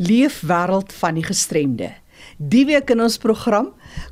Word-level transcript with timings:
Leefwêreld 0.00 0.92
van 0.92 1.14
die 1.14 1.24
gestremde. 1.24 1.92
Die 2.38 2.64
week 2.66 2.90
in 2.90 3.00
ons 3.00 3.18
program, 3.22 3.68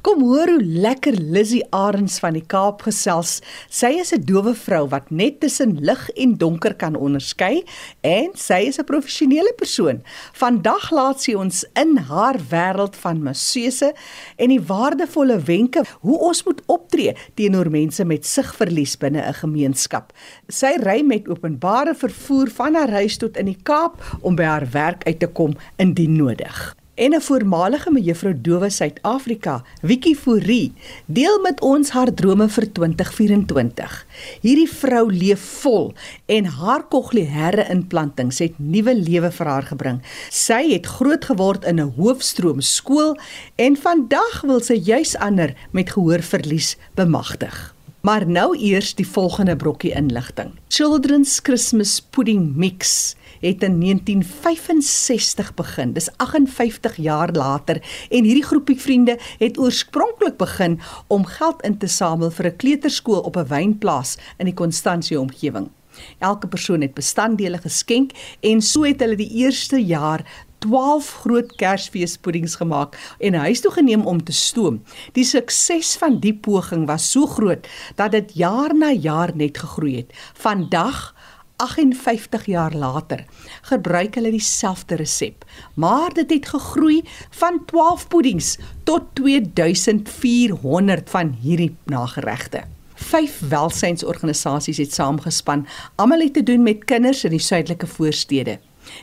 kom 0.07 0.21
hoor 0.23 0.51
hoe 0.53 0.63
lekker 0.63 1.17
Lizzie 1.19 1.63
Arends 1.75 2.19
van 2.23 2.37
die 2.37 2.45
Kaap 2.47 2.85
gesels. 2.87 3.41
Sy 3.69 3.99
is 4.01 4.13
'n 4.13 4.25
dowe 4.25 4.55
vrou 4.55 4.89
wat 4.89 5.11
net 5.11 5.41
tussen 5.41 5.81
lig 5.81 6.11
en 6.11 6.37
donker 6.37 6.75
kan 6.75 6.97
onderskei 6.97 7.65
en 8.03 8.31
sy 8.35 8.69
is 8.69 8.79
'n 8.79 8.85
professionele 8.85 9.53
persoon. 9.57 10.03
Vandag 10.33 10.91
laat 10.91 11.21
sy 11.21 11.35
ons 11.35 11.65
in 11.75 11.97
haar 11.97 12.39
wêreld 12.51 12.97
van 12.97 13.23
masseuse 13.23 13.93
en 14.37 14.49
die 14.49 14.61
waardevolle 14.61 15.39
wenke 15.39 15.85
hoe 16.01 16.19
ons 16.19 16.45
moet 16.45 16.63
optree 16.67 17.17
teenoor 17.35 17.71
mense 17.71 18.05
met 18.05 18.27
sigverlies 18.27 18.97
binne 18.97 19.23
'n 19.23 19.35
gemeenskap. 19.35 20.13
Sy 20.49 20.77
ry 20.83 21.03
met 21.03 21.29
openbare 21.29 21.95
vervoer 21.95 22.51
van 22.51 22.75
haar 22.75 22.91
huis 22.91 23.17
tot 23.17 23.37
in 23.37 23.47
die 23.47 23.61
Kaap 23.63 24.03
om 24.21 24.37
by 24.37 24.45
haar 24.45 24.71
werk 24.71 25.07
uit 25.07 25.19
te 25.19 25.27
kom 25.27 25.55
indien 25.77 26.17
nodig 26.17 26.80
en 27.01 27.15
'n 27.15 27.21
voormalige 27.21 27.91
mevrou 27.91 28.35
Dowe 28.41 28.71
Suid-Afrika, 28.71 29.63
Wiki 29.81 30.15
Fourie, 30.17 30.73
deel 31.07 31.41
met 31.41 31.61
ons 31.61 31.91
haar 31.91 32.15
drome 32.15 32.49
vir 32.49 32.73
2024. 32.73 34.07
Hierdie 34.41 34.69
vrou 34.69 35.13
leef 35.13 35.41
vol 35.63 35.95
en 36.27 36.45
haar 36.45 36.85
kokleaire 36.89 37.69
implantings 37.71 38.39
het 38.39 38.53
nuwe 38.59 38.95
lewe 38.95 39.31
vir 39.31 39.47
haar 39.47 39.63
gebring. 39.63 40.03
Sy 40.29 40.73
het 40.73 40.87
groot 40.87 41.25
geword 41.25 41.65
in 41.65 41.81
'n 41.81 41.93
hoofstroom 41.97 42.61
skool 42.61 43.17
en 43.57 43.77
vandag 43.77 44.41
wil 44.43 44.61
sy 44.61 44.75
juis 44.75 45.17
ander 45.17 45.55
met 45.71 45.91
gehoorverlies 45.91 46.77
bemagtig. 46.95 47.75
Maar 48.01 48.27
nou 48.27 48.57
eers 48.57 48.95
die 48.95 49.07
volgende 49.07 49.57
brokkie 49.57 49.93
inligting. 49.93 50.51
Children's 50.69 51.41
Christmas 51.43 52.01
Pudding 52.01 52.57
Mix 52.57 53.17
het 53.41 53.63
in 53.63 53.81
1965 53.81 55.55
begin. 55.55 55.93
Dis 55.93 56.09
58 56.17 56.97
jaar 56.97 57.33
later 57.33 57.83
en 58.11 58.25
hierdie 58.25 58.45
groepie 58.45 58.81
vriende 58.81 59.19
het 59.39 59.59
oorspronklik 59.59 60.37
begin 60.37 60.81
om 61.07 61.25
geld 61.25 61.63
in 61.63 61.79
te 61.79 61.87
samel 61.87 62.31
vir 62.31 62.47
'n 62.47 62.57
kleuterskool 62.57 63.21
op 63.21 63.37
'n 63.37 63.47
wynplaas 63.47 64.17
in 64.37 64.45
die 64.45 64.55
Konstansie 64.55 65.21
omgewing. 65.21 65.71
Elke 66.19 66.49
persoon 66.49 66.81
het 66.81 66.95
bestanddele 66.95 67.59
geskenk 67.59 68.13
en 68.41 68.63
so 68.63 68.83
het 68.83 69.01
hulle 69.01 69.17
die 69.17 69.31
eerste 69.43 69.85
jaar 69.85 70.25
12 70.61 71.13
groot 71.25 71.53
Kersfeespuddings 71.57 72.55
gemaak 72.61 72.99
en 73.19 73.35
huis 73.35 73.61
toe 73.61 73.73
geneem 73.73 74.07
om 74.07 74.25
te 74.25 74.33
stoom. 74.33 74.83
Die 75.17 75.25
sukses 75.25 75.95
van 75.97 76.19
die 76.21 76.35
poging 76.35 76.87
was 76.87 77.11
so 77.11 77.27
groot 77.27 77.69
dat 77.97 78.13
dit 78.13 78.35
jaar 78.35 78.75
na 78.77 78.93
jaar 78.93 79.33
net 79.35 79.59
gegroei 79.59 79.97
het. 79.97 80.13
Vandag 80.35 81.15
58 81.61 82.47
jaar 82.49 82.75
later 82.75 83.25
gebruik 83.69 84.15
hulle 84.17 84.31
dieselfde 84.33 84.97
resep, 85.01 85.45
maar 85.75 86.15
dit 86.17 86.31
het 86.33 86.49
gegroei 86.55 87.03
van 87.43 87.61
12 87.67 88.09
puddings 88.09 88.59
tot 88.89 89.03
2400 89.21 91.11
van 91.11 91.37
hierdie 91.43 91.75
nageregte. 91.85 92.65
Vyf 93.11 93.39
welsynsorganisasies 93.49 94.81
het 94.81 94.93
saamgespan, 94.97 95.67
almal 95.97 96.21
het 96.25 96.35
te 96.35 96.43
doen 96.43 96.63
met 96.63 96.85
kinders 96.85 97.25
in 97.25 97.37
die 97.37 97.45
suidelike 97.45 97.87
voorstede. 97.87 98.59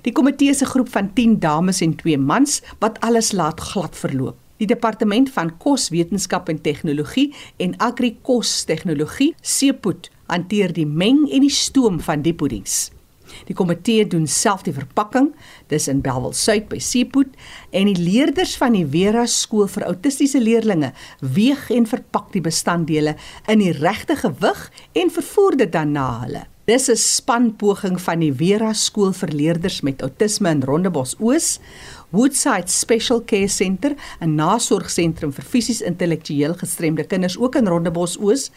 Die 0.05 0.13
komitee 0.13 0.53
se 0.53 0.65
groep 0.65 0.89
van 0.89 1.13
10 1.13 1.39
dames 1.39 1.81
en 1.81 1.95
2 1.95 2.17
mans 2.17 2.61
wat 2.81 2.99
alles 3.05 3.31
laat 3.31 3.61
glad 3.71 3.97
verloop. 3.97 4.37
Die 4.57 4.67
departement 4.67 5.29
van 5.29 5.57
koswetenskap 5.61 6.49
en 6.49 6.61
tegnologie 6.61 7.33
en 7.61 7.77
agrikos 7.77 8.63
tegnologie, 8.65 9.35
Seepoet, 9.41 10.09
hanteer 10.27 10.73
die 10.73 10.85
meng 10.85 11.25
en 11.31 11.41
die 11.41 11.53
stoom 11.53 11.99
van 11.99 12.21
die 12.21 12.33
puddings. 12.33 12.87
Die 13.47 13.55
komitee 13.55 14.05
doen 14.07 14.27
self 14.27 14.63
die 14.65 14.75
verpakking, 14.75 15.31
dis 15.71 15.87
in 15.91 16.01
Belwel 16.05 16.35
Suid 16.37 16.67
by 16.71 16.79
Seepoet 16.83 17.33
en 17.75 17.89
die 17.91 17.99
leerders 17.99 18.55
van 18.59 18.77
die 18.77 18.85
Vera 18.87 19.25
skool 19.29 19.67
vir 19.71 19.87
autistiese 19.89 20.41
leerdlinge 20.43 20.93
weeg 21.21 21.67
en 21.73 21.89
verpak 21.89 22.31
die 22.35 22.43
bestanddele 22.43 23.17
in 23.51 23.63
die 23.63 23.73
regte 23.75 24.17
gewig 24.19 24.67
en 24.97 25.13
vervoer 25.13 25.59
dit 25.63 25.73
dan 25.73 25.95
na 25.97 26.11
hulle. 26.23 26.45
Dis 26.67 26.89
'n 26.89 26.97
spanpoging 26.99 27.95
van 28.01 28.19
die 28.19 28.33
Vera 28.33 28.73
skool 28.73 29.13
vir 29.13 29.29
leerders 29.29 29.81
met 29.81 30.01
autisme 30.01 30.49
in 30.49 30.63
Rondebos 30.63 31.15
Oos, 31.19 31.59
Woodside 32.11 32.67
Special 32.67 33.21
Care 33.21 33.47
Center, 33.47 33.95
'n 34.19 34.35
nasorgsentrum 34.35 35.31
vir 35.31 35.45
fisies 35.45 35.81
intellektueel 35.81 36.55
gestremde 36.55 37.03
kinders 37.03 37.37
ook 37.37 37.55
in 37.55 37.67
Rondebos 37.67 38.17
Oos 38.19 38.51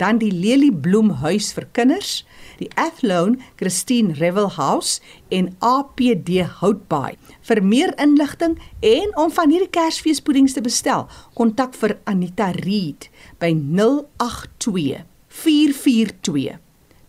dan 0.00 0.16
die 0.20 0.32
Lelie 0.32 0.72
Bloem 0.72 1.10
huis 1.20 1.52
vir 1.52 1.66
kinders, 1.76 2.24
die 2.60 2.70
Athlone 2.80 3.36
Christine 3.60 4.14
Revel 4.16 4.48
House 4.56 5.00
en 5.28 5.52
APD 5.60 6.40
Houtbaai. 6.60 7.16
Vir 7.44 7.60
meer 7.64 7.92
inligting 8.00 8.56
en 8.80 9.12
om 9.20 9.32
van 9.36 9.50
hierdie 9.52 9.72
Kersfeespuddings 9.72 10.56
te 10.56 10.64
bestel, 10.64 11.08
kontak 11.36 11.76
vir 11.76 11.98
Anita 12.08 12.50
Reed 12.56 13.10
by 13.42 13.52
082 13.52 15.04
442 15.28 16.56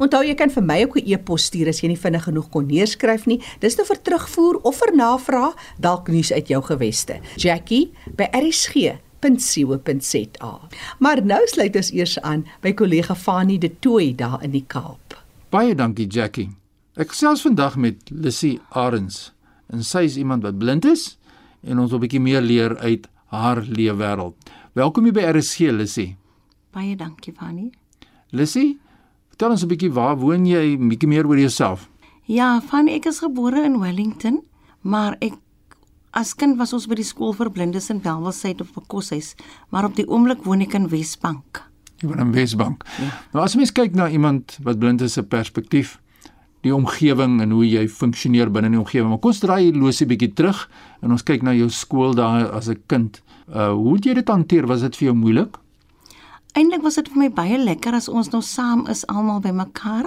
Onthou 0.00 0.24
jy 0.24 0.32
kan 0.38 0.50
vir 0.50 0.64
my 0.64 0.82
ook 0.84 0.96
'n 0.96 1.12
e-pos 1.12 1.44
stuur 1.44 1.68
as 1.68 1.80
jy 1.80 1.88
nie 1.88 1.98
vinnig 1.98 2.24
genoeg 2.24 2.48
kon 2.50 2.66
neerskryf 2.66 3.26
nie. 3.26 3.42
Dis 3.60 3.76
nou 3.76 3.86
vir 3.86 4.02
terugvoer 4.02 4.56
of 4.62 4.76
vir 4.76 4.96
navraag, 4.96 5.54
dalk 5.78 6.08
nuus 6.08 6.32
uit 6.32 6.48
jou 6.48 6.62
geweste. 6.62 7.20
Jackie 7.36 7.92
by 8.16 8.28
rsg.co.za. 8.32 8.98
Maar 10.98 11.24
nou 11.24 11.46
sluit 11.46 11.76
ons 11.76 11.92
eers 11.92 12.20
aan 12.20 12.46
by 12.60 12.72
kollega 12.72 13.14
Fanie 13.14 13.58
De 13.58 13.78
Tooy 13.78 14.14
daar 14.14 14.42
in 14.42 14.50
die 14.50 14.64
Kaap. 14.66 15.22
Baie 15.50 15.74
dankie 15.74 16.06
Jackie. 16.06 16.50
Ek 16.94 17.08
gesels 17.08 17.42
vandag 17.42 17.76
met 17.76 17.96
Lissy 18.10 18.58
Arends 18.70 19.32
en 19.70 19.84
sy 19.86 20.02
is 20.08 20.16
iemand 20.16 20.42
wat 20.42 20.58
blind 20.58 20.84
is 20.84 21.18
en 21.62 21.78
ons 21.78 21.90
wil 21.90 21.98
'n 21.98 22.02
bietjie 22.02 22.20
meer 22.20 22.40
leer 22.40 22.78
uit 22.78 23.06
haar 23.30 23.62
leefwêreld. 23.62 24.39
Welkom 24.70 25.08
hier 25.08 25.14
by 25.16 25.24
RSG 25.26 25.72
Lissy. 25.74 26.04
Baie 26.70 26.92
dankie 26.94 27.32
Fanny. 27.34 27.72
Lissy, 28.30 28.76
vertel 29.32 29.50
ons 29.50 29.64
'n 29.64 29.68
bietjie 29.68 29.90
waar 29.90 30.14
woon 30.16 30.46
jy, 30.46 30.78
bietjie 30.78 31.08
meer 31.08 31.26
oor 31.26 31.38
jouself. 31.38 31.88
Ja, 32.26 32.60
Fanny, 32.60 32.92
ek 32.94 33.06
is 33.06 33.18
gebore 33.18 33.64
in 33.64 33.80
Wellington, 33.80 34.42
maar 34.82 35.16
ek 35.20 35.34
as 36.12 36.34
kind 36.34 36.56
was 36.58 36.72
ons 36.72 36.86
by 36.86 36.94
die 36.94 37.02
skool 37.02 37.32
vir 37.32 37.50
blindes 37.50 37.90
in 37.90 38.00
Welwelsheid 38.00 38.60
op 38.60 38.68
'n 38.76 38.86
koshuis, 38.86 39.34
maar 39.70 39.84
op 39.84 39.96
die 39.96 40.06
oomblik 40.06 40.44
woon 40.44 40.60
ek 40.60 40.74
in 40.74 40.88
Wesbank. 40.88 41.62
Jy 41.98 42.08
woon 42.08 42.20
in 42.20 42.32
Wesbank. 42.32 42.84
Ja. 43.00 43.10
Nou 43.32 43.44
as 43.44 43.56
mens 43.56 43.72
kyk 43.72 43.94
na 43.94 44.08
iemand 44.08 44.56
wat 44.62 44.78
blind 44.78 45.00
is 45.00 45.14
se 45.14 45.22
perspektief, 45.22 45.98
die 46.62 46.74
omgewing 46.74 47.40
en 47.40 47.50
hoe 47.50 47.68
jy 47.68 47.88
funksioneer 47.88 48.50
binne 48.50 48.70
die 48.70 48.78
omgewing. 48.78 49.08
Maar 49.08 49.18
kom 49.18 49.30
ons 49.30 49.40
draai 49.40 49.72
losie 49.72 50.06
bietjie 50.06 50.32
terug 50.32 50.70
en 51.02 51.10
ons 51.10 51.22
kyk 51.22 51.42
na 51.42 51.52
jou 51.52 51.68
skool 51.68 52.14
daar 52.14 52.52
as 52.52 52.68
'n 52.68 52.82
kind. 52.86 53.20
Uh 53.54 53.72
hoe 53.72 53.94
het 53.94 54.04
jy 54.04 54.14
dit 54.14 54.28
hanteer? 54.28 54.66
Was 54.66 54.80
dit 54.80 54.96
vir 54.96 55.10
jou 55.10 55.16
moeilik? 55.16 55.58
Eintlik 56.54 56.82
was 56.82 56.94
dit 56.94 57.08
vir 57.08 57.18
my 57.18 57.30
baie 57.34 57.58
lekker 57.58 57.94
as 57.94 58.08
ons 58.08 58.30
nou 58.30 58.42
saam 58.42 58.86
is 58.86 59.06
almal 59.06 59.40
bymekaar. 59.42 60.06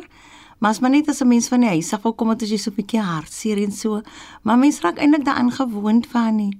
Maar 0.59 0.71
as 0.71 0.79
maar 0.79 0.91
net 0.91 1.09
as 1.09 1.21
'n 1.21 1.27
mens 1.27 1.47
van 1.47 1.59
die 1.59 1.69
huis 1.69 1.93
af 1.93 2.01
kom 2.15 2.29
het 2.29 2.41
jy 2.41 2.57
so 2.57 2.71
'n 2.71 2.75
bietjie 2.75 3.01
hartseer 3.01 3.57
en 3.57 3.71
so, 3.71 4.01
maar 4.43 4.57
mens 4.57 4.81
raak 4.81 4.97
eintlik 4.97 5.25
daaraan 5.25 5.51
gewoond 5.51 6.07
van 6.07 6.35
nie. 6.35 6.57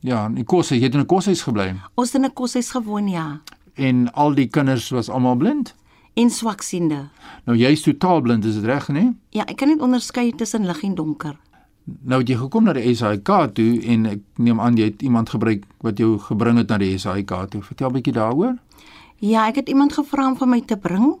Ja, 0.00 0.26
in 0.26 0.44
kos, 0.44 0.68
jy 0.68 0.80
het 0.80 0.94
in 0.94 1.00
'n 1.00 1.06
koshuis 1.06 1.42
gebly. 1.42 1.74
Ons 1.94 2.12
het 2.12 2.22
in 2.22 2.28
'n 2.28 2.32
koshuis 2.32 2.70
gewoon, 2.70 3.08
ja. 3.08 3.40
En 3.74 4.12
al 4.12 4.34
die 4.34 4.46
kinders 4.46 4.90
was 4.90 5.08
almal 5.08 5.36
blind? 5.36 5.74
En 6.14 6.30
swaksiende. 6.30 7.08
Nou 7.44 7.58
jy's 7.58 7.82
totaal 7.82 8.20
blind, 8.20 8.44
is 8.44 8.54
dit 8.54 8.64
reg, 8.64 8.88
nee? 8.88 9.16
Ja, 9.30 9.44
ek 9.44 9.56
kan 9.56 9.68
nie 9.68 9.80
onderskei 9.80 10.32
tussen 10.32 10.66
lig 10.66 10.82
en 10.82 10.94
donker. 10.94 11.36
Nou 11.86 12.18
het 12.18 12.28
jy 12.28 12.36
gekom 12.36 12.64
na 12.66 12.72
die 12.74 12.94
SAIK 12.98 13.30
toe 13.54 13.80
en 13.86 14.06
ek 14.06 14.22
neem 14.42 14.60
aan 14.60 14.76
jy 14.76 14.90
het 14.90 15.02
iemand 15.06 15.30
gebruik 15.30 15.66
wat 15.86 15.98
jou 16.02 16.16
gebring 16.18 16.58
het 16.58 16.68
na 16.68 16.78
die 16.82 16.98
SAIK 16.98 17.34
toe. 17.50 17.62
Vertel 17.62 17.92
bietjie 17.94 18.14
daaroor. 18.16 18.56
Ja, 19.22 19.46
ek 19.46 19.62
het 19.62 19.68
iemand 19.68 19.94
gevra 19.94 20.26
om 20.26 20.36
vir 20.36 20.50
my 20.50 20.60
te 20.66 20.76
bring 20.76 21.14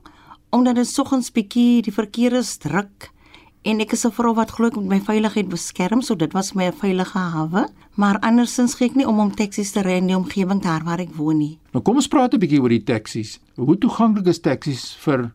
omdat 0.50 0.78
dit 0.78 0.88
soggens 0.88 1.30
bietjie 1.34 1.82
die 1.86 1.94
verkeer 1.94 2.34
is 2.38 2.56
druk 2.58 3.10
en 3.66 3.80
ek 3.82 3.92
is 3.92 4.06
'n 4.06 4.14
vrou 4.14 4.34
wat 4.34 4.50
glo 4.50 4.66
ek 4.66 4.76
moet 4.76 4.88
my 4.88 5.00
veiligheid 5.00 5.48
beskerm, 5.48 6.02
so 6.02 6.14
dit 6.14 6.32
was 6.32 6.54
my 6.54 6.66
'n 6.66 6.72
veilige 6.72 7.18
hawe, 7.18 7.68
maar 7.94 8.18
andersins 8.20 8.74
gee 8.74 8.88
ek 8.88 8.96
nie 8.96 9.06
om 9.06 9.18
om 9.20 9.30
taksies 9.30 9.72
te 9.72 9.82
ry 9.82 9.98
in 9.98 10.06
die 10.06 10.16
omgewing 10.16 10.62
daar 10.62 10.84
waar 10.84 11.00
ek 11.00 11.14
woon 11.14 11.38
nie. 11.38 11.58
Nou 11.72 11.82
kom 11.82 11.96
ons 11.96 12.08
praat 12.08 12.34
'n 12.34 12.38
bietjie 12.38 12.60
oor 12.60 12.68
die 12.68 12.84
taksies. 12.84 13.40
Hoe 13.56 13.78
toeganklik 13.78 14.26
is 14.26 14.40
taksies 14.40 14.96
vir 14.98 15.32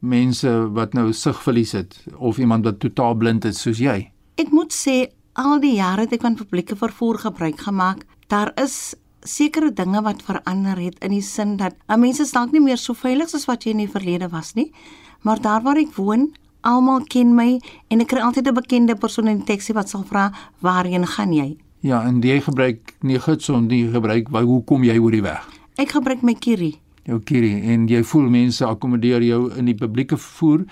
mense 0.00 0.72
wat 0.72 0.94
nou 0.94 1.12
sigverlies 1.12 1.72
het 1.72 2.04
of 2.18 2.38
iemand 2.38 2.64
wat 2.64 2.80
totaal 2.80 3.14
blind 3.14 3.44
is 3.44 3.60
soos 3.60 3.78
jy? 3.78 4.10
Ek 4.36 4.50
moet 4.52 4.68
sê 4.68 5.08
al 5.40 5.62
die 5.62 5.78
jare 5.78 6.04
het 6.04 6.12
ek 6.12 6.24
van 6.26 6.34
publieke 6.36 6.76
vervoer 6.76 7.16
gebruik 7.22 7.60
gemaak. 7.64 8.02
Daar 8.28 8.50
is 8.60 8.92
sekere 9.24 9.70
dinge 9.72 10.02
wat 10.04 10.20
verander 10.26 10.76
het 10.76 10.98
in 11.00 11.14
die 11.14 11.24
sin 11.24 11.54
dat 11.56 11.78
mense 11.88 12.26
dalk 12.34 12.52
nie 12.52 12.60
meer 12.60 12.76
so 12.76 12.92
veilig 12.92 13.30
soos 13.32 13.46
wat 13.48 13.64
jy 13.64 13.72
in 13.72 13.80
die 13.86 13.88
verlede 13.88 14.28
was 14.28 14.52
nie. 14.52 14.72
Maar 15.24 15.40
daar 15.40 15.64
waar 15.64 15.80
ek 15.80 15.96
woon, 15.96 16.34
Almal 16.66 17.06
ken 17.08 17.32
my 17.32 17.60
en 17.88 18.02
ek 18.02 18.10
kry 18.12 18.20
altyd 18.20 18.48
'n 18.48 18.54
bekende 18.54 18.94
persoon 18.96 19.28
in 19.28 19.38
die 19.38 19.46
taxi 19.46 19.72
wat 19.72 19.88
sal 19.88 20.04
vra 20.04 20.32
waarheen 20.60 21.06
gaan 21.06 21.32
jy? 21.32 21.56
Ja, 21.80 22.02
en 22.04 22.20
jy 22.20 22.40
gebruik 22.40 22.94
nie 23.02 23.18
gidson 23.18 23.68
nie, 23.68 23.88
gebruik 23.88 24.28
waar 24.28 24.44
hoe 24.44 24.64
kom 24.64 24.84
jy 24.84 24.98
oor 24.98 25.12
die 25.12 25.22
weg? 25.22 25.48
Ek 25.78 25.90
gebruik 25.90 26.22
my 26.22 26.34
Kiri. 26.34 26.74
Jou 27.04 27.20
Kiri 27.20 27.72
en 27.72 27.86
jy 27.88 28.02
voel 28.02 28.28
mense 28.28 28.64
akkommodeer 28.64 29.22
jou 29.22 29.52
in 29.56 29.64
die 29.64 29.74
publieke 29.74 30.16
vervoer. 30.16 30.66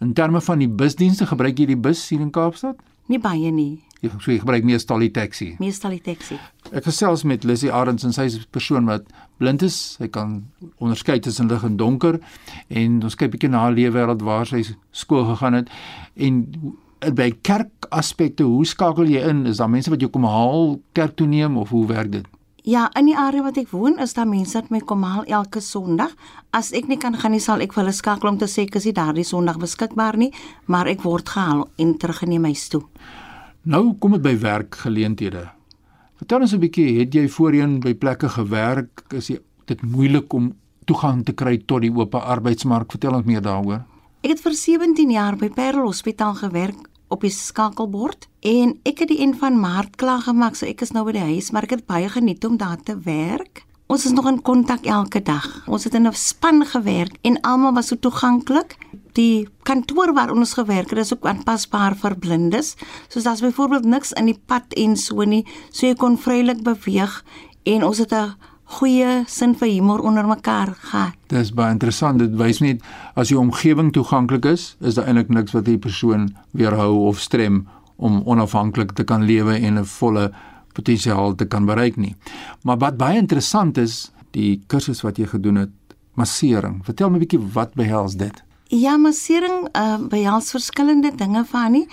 In 0.00 0.12
terme 0.12 0.40
van 0.40 0.58
die 0.58 0.68
busdienste, 0.68 1.26
gebruik 1.26 1.58
jy 1.58 1.66
die 1.66 1.76
bus 1.76 2.08
hier 2.08 2.20
in 2.20 2.30
Kaapstad? 2.30 2.76
Nie 3.08 3.18
baie 3.18 3.50
nie, 3.50 3.78
Jy 4.00 4.10
so 4.20 4.30
jy 4.30 4.38
gebruik 4.38 4.64
meestal 4.64 4.98
die 5.02 5.10
taxi. 5.10 5.56
meestal 5.58 5.90
die 5.90 6.00
taxi. 6.00 6.36
Ek 6.72 6.84
gesels 6.84 7.24
met 7.24 7.42
Lissy 7.44 7.68
Arends 7.68 8.04
en 8.04 8.12
sy 8.12 8.22
is 8.26 8.36
'n 8.38 8.44
persoon 8.52 8.86
wat 8.86 9.02
blind 9.38 9.62
is. 9.62 9.96
Sy 9.98 10.06
kan 10.08 10.44
onderskei 10.80 11.18
tussen 11.20 11.48
lig 11.48 11.64
en 11.64 11.76
donker 11.76 12.20
en 12.70 13.02
ons 13.02 13.14
kyk 13.16 13.30
bietjie 13.32 13.48
na 13.50 13.58
haar 13.58 13.72
lewe 13.72 13.92
wêreld 13.98 14.22
waar 14.22 14.46
sy 14.46 14.62
skool 14.92 15.24
gegaan 15.34 15.54
het 15.54 15.68
en 16.16 16.46
by 17.14 17.30
kerkaspekte, 17.42 18.42
hoe 18.44 18.64
skakel 18.66 19.06
jy 19.06 19.28
in? 19.28 19.46
Is 19.46 19.56
daar 19.58 19.70
mense 19.70 19.90
wat 19.90 20.00
jou 20.00 20.10
kom 20.10 20.24
haal 20.24 20.80
kerk 20.92 21.16
toe 21.16 21.26
neem 21.26 21.56
of 21.56 21.68
hoe 21.70 21.86
werk 21.86 22.10
dit? 22.12 22.26
Ja, 22.68 22.90
in 23.00 23.06
die 23.08 23.16
area 23.16 23.40
wat 23.46 23.56
ek 23.56 23.70
woon, 23.72 23.94
is 23.96 24.12
daar 24.12 24.26
mense 24.28 24.52
wat 24.58 24.66
my 24.68 24.82
kom 24.84 25.00
haal 25.06 25.22
elke 25.24 25.62
Sondag. 25.64 26.10
As 26.52 26.68
ek 26.76 26.90
nie 26.90 26.98
kan 27.00 27.14
gaan 27.16 27.32
nie, 27.32 27.40
sal 27.40 27.62
ek 27.64 27.72
vir 27.72 27.80
hulle 27.80 27.94
skakel 27.96 28.28
om 28.28 28.36
te 28.36 28.44
sê 28.44 28.66
ek 28.66 28.76
is 28.76 28.84
nie 28.84 28.92
daardie 28.98 29.24
Sondag 29.24 29.56
beskikbaar 29.62 30.18
nie, 30.20 30.28
maar 30.68 30.90
ek 30.92 31.00
word 31.06 31.32
gehaal 31.32 31.62
en 31.80 31.94
teruggeneem 31.96 32.44
huis 32.50 32.66
toe. 32.68 32.82
Nou 33.64 33.94
kom 33.96 34.18
dit 34.18 34.24
by 34.26 34.34
werkgeleenthede. 34.42 35.46
Vertel 36.20 36.44
ons 36.44 36.52
'n 36.52 36.60
bietjie, 36.60 36.98
het 37.00 37.14
jy 37.14 37.24
voorheen 37.28 37.80
by 37.80 37.94
plekke 37.94 38.28
gewerk? 38.28 39.04
Is 39.16 39.32
dit 39.64 39.82
moeilik 39.82 40.30
om 40.34 40.52
toegang 40.84 41.24
te 41.24 41.32
kry 41.32 41.56
tot 41.64 41.80
die 41.80 41.90
oop 41.90 42.14
arbeidsmark? 42.14 42.90
Vertel 42.90 43.14
ons 43.14 43.24
meer 43.24 43.40
daaroor. 43.40 43.86
Ek 44.20 44.30
het 44.30 44.40
vir 44.40 44.52
17 44.52 45.10
jaar 45.10 45.36
by 45.36 45.48
Parel 45.48 45.86
Hospitaal 45.86 46.34
gewerk 46.34 46.76
op 47.08 47.24
die 47.24 47.32
skakelbord 47.32 48.28
en 48.40 48.76
ek 48.88 49.04
het 49.04 49.08
die 49.08 49.20
een 49.20 49.34
van 49.38 49.60
Maart 49.60 49.96
klaar 49.96 50.22
gemaak, 50.26 50.56
so 50.56 50.66
ek 50.66 50.84
is 50.84 50.92
nou 50.92 51.04
by 51.04 51.16
die 51.16 51.28
huis, 51.34 51.50
maar 51.50 51.66
ek 51.68 51.78
het 51.78 51.86
baie 51.86 52.08
geniet 52.08 52.44
om 52.44 52.56
daar 52.60 52.80
te 52.80 52.98
werk. 53.04 53.64
Ons 53.88 54.04
is 54.04 54.12
nog 54.12 54.26
in 54.28 54.42
kontak 54.44 54.84
elke 54.84 55.22
dag. 55.24 55.46
Ons 55.64 55.84
het 55.84 55.94
in 55.94 56.06
'n 56.06 56.12
span 56.12 56.64
gewerk 56.66 57.16
en 57.22 57.40
almal 57.40 57.72
was 57.72 57.86
so 57.86 57.96
toeganklik. 57.96 58.76
Die 59.12 59.48
kantoor 59.62 60.12
waar 60.12 60.30
ons 60.30 60.52
gewerk 60.52 60.90
het, 60.90 60.98
is 60.98 61.14
ook 61.14 61.26
aanpasbaar 61.26 61.96
vir 61.96 62.18
blindes. 62.18 62.76
Soos 63.08 63.22
daar's 63.22 63.40
byvoorbeeld 63.40 63.84
niks 63.84 64.12
in 64.12 64.24
die 64.24 64.40
pad 64.46 64.64
en 64.76 64.96
so 64.96 65.24
nie, 65.24 65.46
so 65.70 65.86
jy 65.86 65.94
kon 65.94 66.18
vrylik 66.18 66.62
beweeg 66.62 67.24
en 67.62 67.84
ons 67.84 67.98
het 67.98 68.12
'n 68.12 68.34
goeie 68.68 69.24
sin 69.26 69.54
vir 69.56 69.68
humor 69.68 70.02
onder 70.04 70.26
mekaar 70.28 70.74
gehad. 70.76 71.16
Dis 71.32 71.52
baie 71.56 71.72
interessant. 71.72 72.20
Dit 72.20 72.36
wys 72.36 72.60
net 72.60 72.84
as 73.16 73.32
jou 73.32 73.40
omgewing 73.40 73.92
toeganklik 73.96 74.44
is, 74.44 74.76
is 74.80 74.98
daar 74.98 75.08
eintlik 75.08 75.32
niks 75.32 75.52
wat 75.56 75.68
'n 75.68 75.78
persoon 75.78 76.36
weerhou 76.52 77.08
of 77.08 77.20
strem 77.20 77.66
om 77.96 78.22
onafhanklik 78.24 78.92
te 78.92 79.04
kan 79.04 79.24
lewe 79.24 79.54
en 79.54 79.78
'n 79.78 79.84
volle 79.84 80.32
potensiaal 80.72 81.34
te 81.34 81.44
kan 81.44 81.66
bereik 81.66 81.96
nie. 81.96 82.14
Maar 82.62 82.78
wat 82.78 82.96
baie 82.96 83.18
interessant 83.18 83.78
is, 83.78 84.12
die 84.30 84.60
kursus 84.66 85.02
wat 85.02 85.16
jy 85.18 85.26
gedoen 85.26 85.56
het, 85.56 85.70
massering. 86.14 86.84
Vertel 86.84 87.10
my 87.10 87.16
'n 87.16 87.24
bietjie 87.24 87.52
wat 87.52 87.74
behels 87.74 88.16
dit? 88.16 88.42
Ja, 88.68 88.96
massering 88.96 89.68
uh, 89.72 89.96
behels 90.08 90.50
verskillende 90.50 91.12
dinge 91.16 91.44
van 91.44 91.72
nie. 91.72 91.86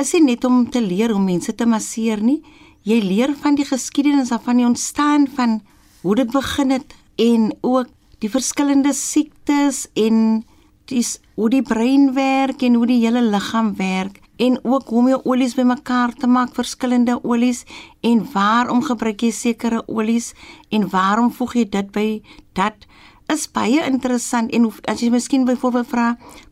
Is 0.00 0.12
nie 0.12 0.22
net 0.22 0.44
om 0.44 0.70
te 0.70 0.80
leer 0.80 1.10
hoe 1.10 1.22
mense 1.22 1.54
te 1.54 1.66
masseer 1.66 2.22
nie. 2.22 2.42
Jy 2.82 3.00
leer 3.02 3.34
van 3.42 3.54
die 3.54 3.64
geskiedenis 3.64 4.30
van 4.42 4.56
die 4.56 4.66
ontstaan 4.66 5.26
van 5.36 5.60
hoe 6.02 6.14
dit 6.14 6.30
begin 6.32 6.70
het 6.70 6.94
en 7.16 7.50
ook 7.60 7.88
die 8.18 8.30
verskillende 8.30 8.92
siektes 8.92 9.86
en 9.94 10.42
dis 10.90 11.18
hoe 11.34 11.50
die 11.52 11.62
brein 11.62 12.12
werk 12.14 12.62
en 12.62 12.74
hoe 12.74 12.86
die 12.88 13.00
hele 13.04 13.22
liggaam 13.22 13.74
werk 13.76 14.20
en 14.40 14.56
ook 14.62 14.88
hoe 14.88 14.98
om 14.98 15.08
jou 15.08 15.20
olies 15.24 15.54
bymekaar 15.54 16.14
te 16.16 16.26
maak, 16.26 16.54
verskillende 16.56 17.18
olies 17.22 17.64
en 18.00 18.24
waarom 18.32 18.80
gebruik 18.82 19.20
jy 19.26 19.30
sekere 19.36 19.82
olies 19.86 20.32
en 20.72 20.88
waarom 20.88 21.28
voeg 21.32 21.58
jy 21.58 21.64
dit 21.68 21.90
by? 21.92 22.06
Dat 22.56 22.86
is 23.28 23.44
baie 23.52 23.84
interessant 23.84 24.52
en 24.56 24.64
hoe, 24.66 24.72
as 24.88 25.04
jy 25.04 25.10
miskien 25.12 25.44
byvoorbeeld 25.44 25.90
vra 25.92 26.06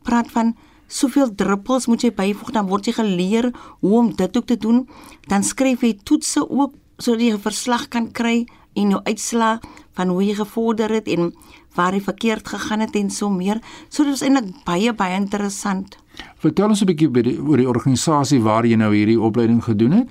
praat 0.05 0.29
van 0.35 0.53
soveel 0.89 1.33
druppels 1.35 1.89
moet 1.89 2.05
jy 2.05 2.13
byvoeg 2.17 2.53
dan 2.57 2.69
word 2.69 2.89
jy 2.89 2.95
geleer 2.99 3.51
hoe 3.81 3.97
om 3.99 4.13
dit 4.17 4.37
ook 4.37 4.47
te 4.47 4.57
doen. 4.57 4.85
Dan 5.29 5.45
skryf 5.45 5.85
jy 5.85 5.97
toetse 6.05 6.45
ook 6.45 6.77
sodat 6.99 7.21
jy 7.21 7.33
'n 7.33 7.39
verslag 7.39 7.89
kan 7.89 8.13
kry 8.13 8.47
en 8.75 8.91
jou 8.91 9.01
uitslaa 9.05 9.61
van 9.93 10.09
hoe 10.09 10.25
jy 10.25 10.35
gevorder 10.35 10.91
het 10.91 11.09
en 11.09 11.33
waar 11.75 11.95
jy 11.95 12.01
verkeerd 12.01 12.49
gegaan 12.49 12.81
het 12.81 12.97
en 12.97 13.11
so 13.11 13.31
meer 13.31 13.61
so 13.89 14.05
dit 14.05 14.13
is 14.13 14.23
eintlik 14.23 14.65
baie 14.65 14.93
baie 14.93 15.17
interessant 15.17 15.97
Vertel 16.43 16.69
ons 16.69 16.83
'n 16.83 16.91
bietjie 16.91 17.11
by 17.11 17.23
die, 17.23 17.37
oor 17.39 17.57
die 17.57 17.69
organisasie 17.69 18.41
waar 18.43 18.67
jy 18.67 18.77
nou 18.77 18.91
hierdie 18.95 19.21
opleiding 19.21 19.63
gedoen 19.65 19.93
het. 19.93 20.09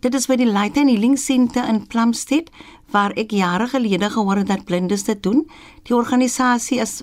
Dit 0.00 0.14
is 0.14 0.26
by 0.26 0.36
die 0.36 0.48
Light 0.48 0.78
and 0.80 0.88
Healing 0.88 1.18
Centre 1.18 1.66
in 1.68 1.86
Plumstead 1.86 2.50
waar 2.90 3.12
ek 3.16 3.30
jare 3.30 3.66
gelede 3.68 4.10
gehoor 4.10 4.36
het 4.36 4.46
dat 4.46 4.64
blindes 4.64 5.04
dit 5.04 5.22
doen. 5.22 5.46
Die 5.84 5.94
organisasie 5.94 6.80
is 6.80 7.02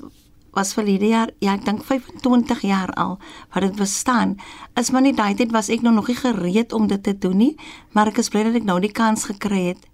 was 0.58 0.74
verlede 0.74 1.12
jaar, 1.12 1.30
ja, 1.44 1.54
ek 1.54 1.66
dink 1.68 1.84
25 1.86 2.64
jaar 2.66 2.94
al 2.98 3.18
wat 3.54 3.66
dit 3.68 3.76
bestaan. 3.78 4.36
Is 4.80 4.90
maar 4.92 5.06
nie 5.06 5.14
daai 5.16 5.36
tyd 5.38 5.54
was 5.56 5.70
ek 5.74 5.86
nou 5.86 5.94
nog 5.96 6.10
nie 6.10 6.18
gereed 6.18 6.74
om 6.74 6.90
dit 6.90 7.04
te 7.04 7.14
doen 7.14 7.38
nie, 7.38 7.54
maar 7.94 8.10
ek 8.12 8.24
is 8.24 8.32
bly 8.34 8.48
dat 8.50 8.58
ek 8.62 8.66
nou 8.68 8.80
die 8.82 8.94
kans 8.94 9.28
gekry 9.30 9.70
het 9.72 9.86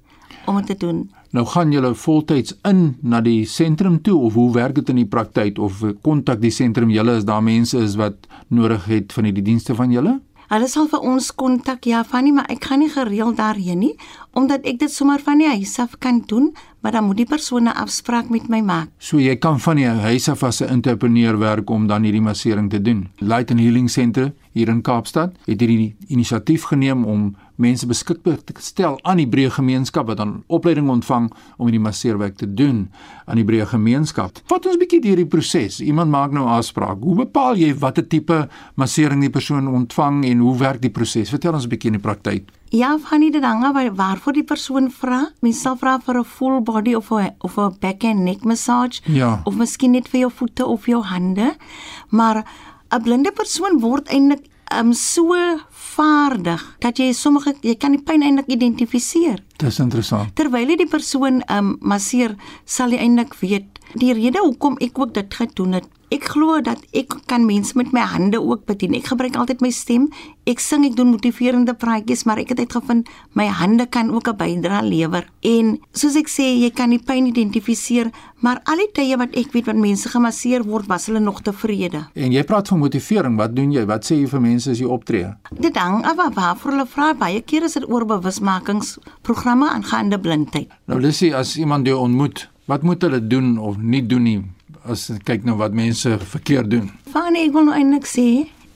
om 0.48 0.58
dit 0.62 0.74
te 0.74 0.80
doen. 0.86 1.06
Nou 1.34 1.46
gaan 1.50 1.72
julle 1.74 1.94
voltyds 1.98 2.54
in 2.70 2.84
na 3.02 3.22
die 3.26 3.44
sentrum 3.50 4.00
toe 4.06 4.20
of 4.28 4.36
hoe 4.38 4.52
werk 4.54 4.76
dit 4.78 4.92
in 4.94 5.02
die 5.02 5.10
praktyk 5.10 5.58
of 5.58 5.82
kontak 6.06 6.42
die 6.44 6.54
sentrum 6.54 6.92
julle 6.94 7.18
as 7.18 7.26
daar 7.26 7.44
mense 7.44 7.80
is 7.82 7.98
wat 7.98 8.28
nodig 8.54 8.86
het 8.92 9.16
van 9.16 9.30
die 9.30 9.42
dienste 9.42 9.76
van 9.76 9.92
julle? 9.92 10.20
Hulle 10.54 10.68
sal 10.70 10.86
vir 10.92 11.02
ons 11.02 11.32
kontak 11.34 11.88
ja 11.90 12.04
van 12.06 12.28
nie, 12.28 12.34
maar 12.36 12.52
ek 12.54 12.68
gaan 12.70 12.84
nie 12.84 12.92
gereeld 12.94 13.40
daarheen 13.40 13.82
nie 13.82 13.96
omdat 14.38 14.66
ek 14.70 14.80
dit 14.84 14.94
sommer 14.94 15.22
van 15.26 15.42
die 15.42 15.50
huis 15.50 15.74
af 15.82 15.98
kan 16.02 16.22
doen, 16.30 16.52
maar 16.84 16.92
dan 16.92 17.06
moet 17.08 17.18
die 17.18 17.26
persoon 17.26 17.64
'n 17.64 17.80
afspraak 17.80 18.30
met 18.30 18.48
my 18.48 18.60
maak. 18.60 18.90
So 18.98 19.18
jy 19.20 19.36
kan 19.38 19.60
van 19.60 19.76
die 19.76 19.88
huis 19.88 20.28
af 20.30 20.44
as 20.44 20.62
'n 20.62 20.68
entrepreneur 20.68 21.38
werk 21.38 21.70
om 21.70 21.88
dan 21.88 22.04
hierdie 22.04 22.22
massering 22.22 22.70
te 22.70 22.82
doen. 22.82 23.08
Light 23.18 23.52
and 23.52 23.60
Healing 23.60 23.90
Centre 23.90 24.34
hier 24.54 24.70
in 24.70 24.82
Kaapstad 24.82 25.36
het 25.46 25.60
hierdie 25.60 25.96
inisiatief 26.08 26.64
geneem 26.64 27.06
om 27.06 27.36
mense 27.56 27.86
beskikbaar 27.88 28.38
te 28.44 28.54
stel 28.60 28.98
aan 29.04 29.18
die 29.18 29.28
breë 29.30 29.50
gemeenskap 29.52 30.08
wat 30.08 30.18
dan 30.18 30.44
opleiding 30.48 30.90
ontvang 30.90 31.32
om 31.58 31.66
hierdie 31.68 31.82
masseerwerk 31.84 32.36
te 32.38 32.48
doen 32.54 32.90
aan 33.26 33.36
die 33.36 33.46
breë 33.46 33.66
gemeenskap. 33.70 34.40
Vat 34.50 34.66
ons 34.66 34.76
'n 34.76 34.80
bietjie 34.80 35.02
deur 35.02 35.16
die 35.16 35.26
proses. 35.26 35.80
Iemand 35.82 36.10
maak 36.12 36.32
nou 36.32 36.48
aanspraak. 36.48 36.98
Hoe 37.02 37.16
bepaal 37.16 37.56
jy 37.58 37.74
watter 37.76 38.08
tipe 38.08 38.48
massering 38.76 39.22
die 39.22 39.30
persoon 39.30 39.68
ontvang 39.68 40.26
en 40.26 40.40
hoe 40.40 40.58
werk 40.58 40.82
die 40.82 40.90
proses? 40.90 41.30
Vertel 41.30 41.54
ons 41.54 41.66
'n 41.66 41.70
bietjie 41.70 41.92
in 41.92 42.00
die 42.00 42.02
praktyk. 42.02 42.50
Ja, 42.72 42.98
van 42.98 43.20
die 43.20 43.32
dinge 43.32 43.72
waar 43.74 43.94
waarvoor 43.96 44.34
die 44.34 44.44
persoon 44.44 44.90
vra. 44.92 45.30
Mens 45.42 45.62
sal 45.62 45.76
vra 45.78 46.00
vir 46.00 46.18
'n 46.20 46.24
full 46.24 46.62
body 46.62 46.96
of 46.96 47.12
'n 47.12 47.36
of 47.42 47.58
'n 47.58 47.78
back 47.80 48.04
and 48.04 48.20
neck 48.24 48.44
massage 48.44 49.02
Ja. 49.06 49.42
of 49.46 49.56
miskien 49.56 49.92
net 49.92 50.08
vir 50.08 50.20
jou 50.22 50.32
voete 50.32 50.66
of 50.66 50.86
jou 50.88 51.04
hande. 51.04 51.56
Maar 52.10 52.46
'n 52.94 53.04
blinde 53.04 53.32
persoon 53.34 53.82
word 53.82 54.06
eintlik 54.14 54.46
um, 54.72 54.94
so 54.94 55.26
vaardig 55.96 56.64
dat 56.80 57.00
jy 57.00 57.12
sommige 57.14 57.56
jy 57.62 57.76
kan 57.76 57.96
die 57.96 58.02
pyn 58.04 58.26
eintlik 58.26 58.48
identifiseer. 58.48 59.44
Dis 59.58 59.80
interessant. 59.80 60.34
Terwyl 60.36 60.70
jy 60.74 60.78
die 60.84 60.90
persoon 60.90 61.42
um, 61.50 61.76
masseer, 61.82 62.36
sal 62.66 62.92
jy 62.92 63.02
eintlik 63.04 63.38
weet 63.42 63.74
die 64.00 64.14
rede 64.14 64.42
hoekom 64.42 64.80
ek 64.82 64.98
ook 65.00 65.14
dit 65.14 65.34
gedoen 65.34 65.80
het. 65.80 65.90
Ek 66.14 66.28
glo 66.30 66.60
dat 66.62 66.82
ek 66.94 67.16
kan 67.26 67.46
mense 67.48 67.74
met 67.78 67.90
my 67.96 68.04
hande 68.06 68.38
ook 68.38 68.68
bedien. 68.70 68.94
Ek 68.94 69.08
gebruik 69.10 69.38
altyd 69.40 69.64
my 69.66 69.72
stem. 69.74 70.12
Ek 70.46 70.60
sing, 70.62 70.84
ek 70.86 70.94
doen 70.98 71.10
motiverende 71.10 71.74
praatjies, 71.80 72.26
maar 72.30 72.38
ek 72.42 72.52
het 72.54 72.62
uitgevind 72.62 73.10
my 73.40 73.48
hande 73.50 73.88
kan 73.90 74.12
ook 74.14 74.28
'n 74.30 74.38
bydrae 74.38 74.84
lewer. 74.84 75.26
En 75.42 75.80
soos 75.94 76.16
ek 76.16 76.30
sê, 76.30 76.46
jy 76.60 76.70
kan 76.70 76.90
die 76.90 77.00
pyn 77.00 77.26
identifiseer, 77.26 78.12
maar 78.42 78.60
al 78.66 78.78
die 78.78 78.92
tye 78.94 79.18
wat 79.18 79.34
ek 79.36 79.54
weet 79.54 79.66
wat 79.66 79.76
mense 79.76 80.10
gemasseer 80.10 80.64
word, 80.64 80.86
was 80.88 81.06
hulle 81.06 81.20
nog 81.20 81.42
tevrede. 81.42 82.08
En 82.14 82.32
jy 82.32 82.44
praat 82.44 82.68
van 82.68 82.80
motivering. 82.80 83.38
Wat 83.38 83.56
doen 83.56 83.72
jy? 83.72 83.86
Wat 83.86 84.04
sê 84.04 84.16
jy 84.16 84.28
vir 84.28 84.42
mense 84.42 84.70
as 84.70 84.80
jy 84.80 84.86
optree? 84.86 85.34
Dit 85.60 85.78
hang 85.84 86.06
af 86.08 86.18
waar 86.18 86.34
waarvoor 86.34 86.72
hulle 86.72 86.88
vra. 86.88 87.12
Baie 87.14 87.42
kere 87.42 87.70
is 87.70 87.78
dit 87.78 87.86
oor 87.90 88.06
bewusmakingsprogramme 88.10 89.70
aangaande 89.70 90.20
blindheid. 90.20 90.72
Nou 90.88 91.00
Lissy, 91.04 91.34
as 91.36 91.58
iemand 91.60 91.88
jou 91.88 92.00
ontmoet, 92.00 92.48
wat 92.72 92.84
moet 92.84 93.02
hulle 93.02 93.22
doen 93.28 93.58
of 93.58 93.78
nie 93.78 94.06
doen 94.06 94.24
nie 94.24 94.42
as 94.84 95.08
kyk 95.24 95.46
nou 95.48 95.56
wat 95.60 95.76
mense 95.76 96.18
verkeerd 96.34 96.72
doen? 96.72 96.90
Van 97.14 97.38
ek 97.40 97.54
wil 97.56 97.70
nou 97.70 97.76
eintlik 97.78 98.08
sê, 98.10 98.28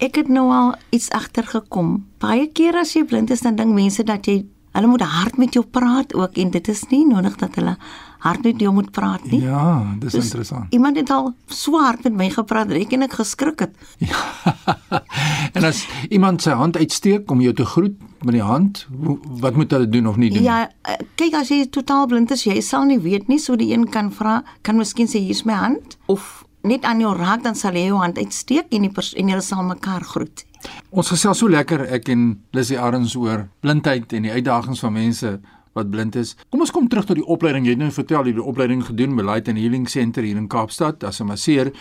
ek 0.03 0.21
het 0.21 0.29
nou 0.31 0.47
al 0.53 0.75
iets 0.95 1.09
agtergekom. 1.15 1.97
Baie 2.23 2.47
kere 2.55 2.83
as 2.85 2.93
jy 2.95 3.03
blind 3.07 3.33
is, 3.33 3.43
dan 3.43 3.57
dink 3.59 3.75
mense 3.75 4.05
dat 4.07 4.27
jy 4.27 4.43
hulle 4.77 4.91
moet 4.91 5.03
hard 5.03 5.39
met 5.41 5.57
jou 5.57 5.65
praat 5.65 6.13
ook 6.15 6.37
en 6.37 6.53
dit 6.53 6.67
is 6.69 6.83
nie 6.91 7.03
nodig 7.07 7.35
dat 7.41 7.55
hulle 7.57 7.75
hard 8.19 8.43
met 8.43 8.59
jou 8.61 8.73
moet 8.73 8.91
praat 8.91 9.23
nie. 9.31 9.41
Ja, 9.41 9.95
dis 9.99 10.11
Dus 10.11 10.23
interessant. 10.23 10.73
Iemand 10.73 10.97
het 10.97 11.09
al 11.09 11.33
so 11.47 11.79
hard 11.81 12.03
met 12.03 12.13
my 12.13 12.29
gepraat 12.29 12.69
dat 12.69 12.77
ek 12.77 12.95
en 12.97 13.05
ek 13.07 13.13
geskrik 13.19 13.59
het. 13.59 13.75
en 15.57 15.63
as 15.63 15.85
iemand 16.09 16.41
sy 16.41 16.55
hand 16.57 16.77
uitsteek 16.77 17.31
om 17.31 17.41
jou 17.41 17.53
te 17.53 17.65
groet 17.65 17.95
met 18.25 18.33
die 18.33 18.43
hand, 18.43 18.87
wat 19.41 19.55
moet 19.55 19.71
hulle 19.71 19.89
doen 19.89 20.07
of 20.07 20.17
nie 20.17 20.31
doen? 20.33 20.43
Ja, 20.43 20.69
eh, 20.81 20.97
kyk 21.15 21.37
as 21.41 21.53
jy 21.53 21.67
totaal 21.69 22.07
blind 22.07 22.31
is, 22.31 22.43
jy 22.47 22.61
sal 22.61 22.87
nie 22.89 22.99
weet 22.99 23.27
nie, 23.27 23.39
so 23.39 23.55
die 23.55 23.71
een 23.73 23.89
kan 23.93 24.11
vra, 24.11 24.41
kan 24.61 24.77
miskien 24.77 25.07
sê 25.07 25.21
hier's 25.21 25.45
my 25.45 25.57
hand 25.57 25.97
of 26.07 26.43
net 26.67 26.83
aan 26.83 26.99
jou 26.99 27.13
raak 27.15 27.43
dan 27.45 27.55
sal 27.55 27.75
jy 27.77 27.87
jou 27.87 27.99
hand 28.01 28.17
uitsteek 28.17 28.73
en 28.75 28.87
die 28.87 28.91
en 28.91 29.31
julle 29.31 29.45
sal 29.45 29.63
mekaar 29.63 30.03
groet. 30.03 30.43
Ons 30.89 31.11
gesels 31.13 31.39
so 31.39 31.49
lekker 31.51 31.85
ek 31.93 32.09
en 32.11 32.29
Lissy 32.55 32.77
Arends 32.81 33.15
oor 33.15 33.47
blindheid 33.63 34.13
en 34.13 34.27
die 34.27 34.33
uitdagings 34.33 34.81
van 34.83 34.95
mense 34.95 35.37
wat 35.77 35.91
blind 35.93 36.17
is. 36.19 36.33
Kom 36.49 36.63
ons 36.65 36.73
kom 36.73 36.89
terug 36.91 37.07
tot 37.07 37.19
die 37.19 37.25
opleiding. 37.25 37.67
Jy 37.67 37.75
het 37.75 37.83
nou 37.83 37.91
vertel 37.93 38.25
jy 38.25 38.33
het 38.33 38.39
die 38.41 38.49
opleiding 38.51 38.83
gedoen 38.87 39.15
by 39.17 39.25
Light 39.27 39.51
and 39.51 39.61
Healing 39.61 39.87
Center 39.91 40.25
hier 40.25 40.39
in 40.39 40.49
Kaapstad 40.51 41.05
as 41.07 41.21
'n 41.21 41.29
masseur 41.29 41.71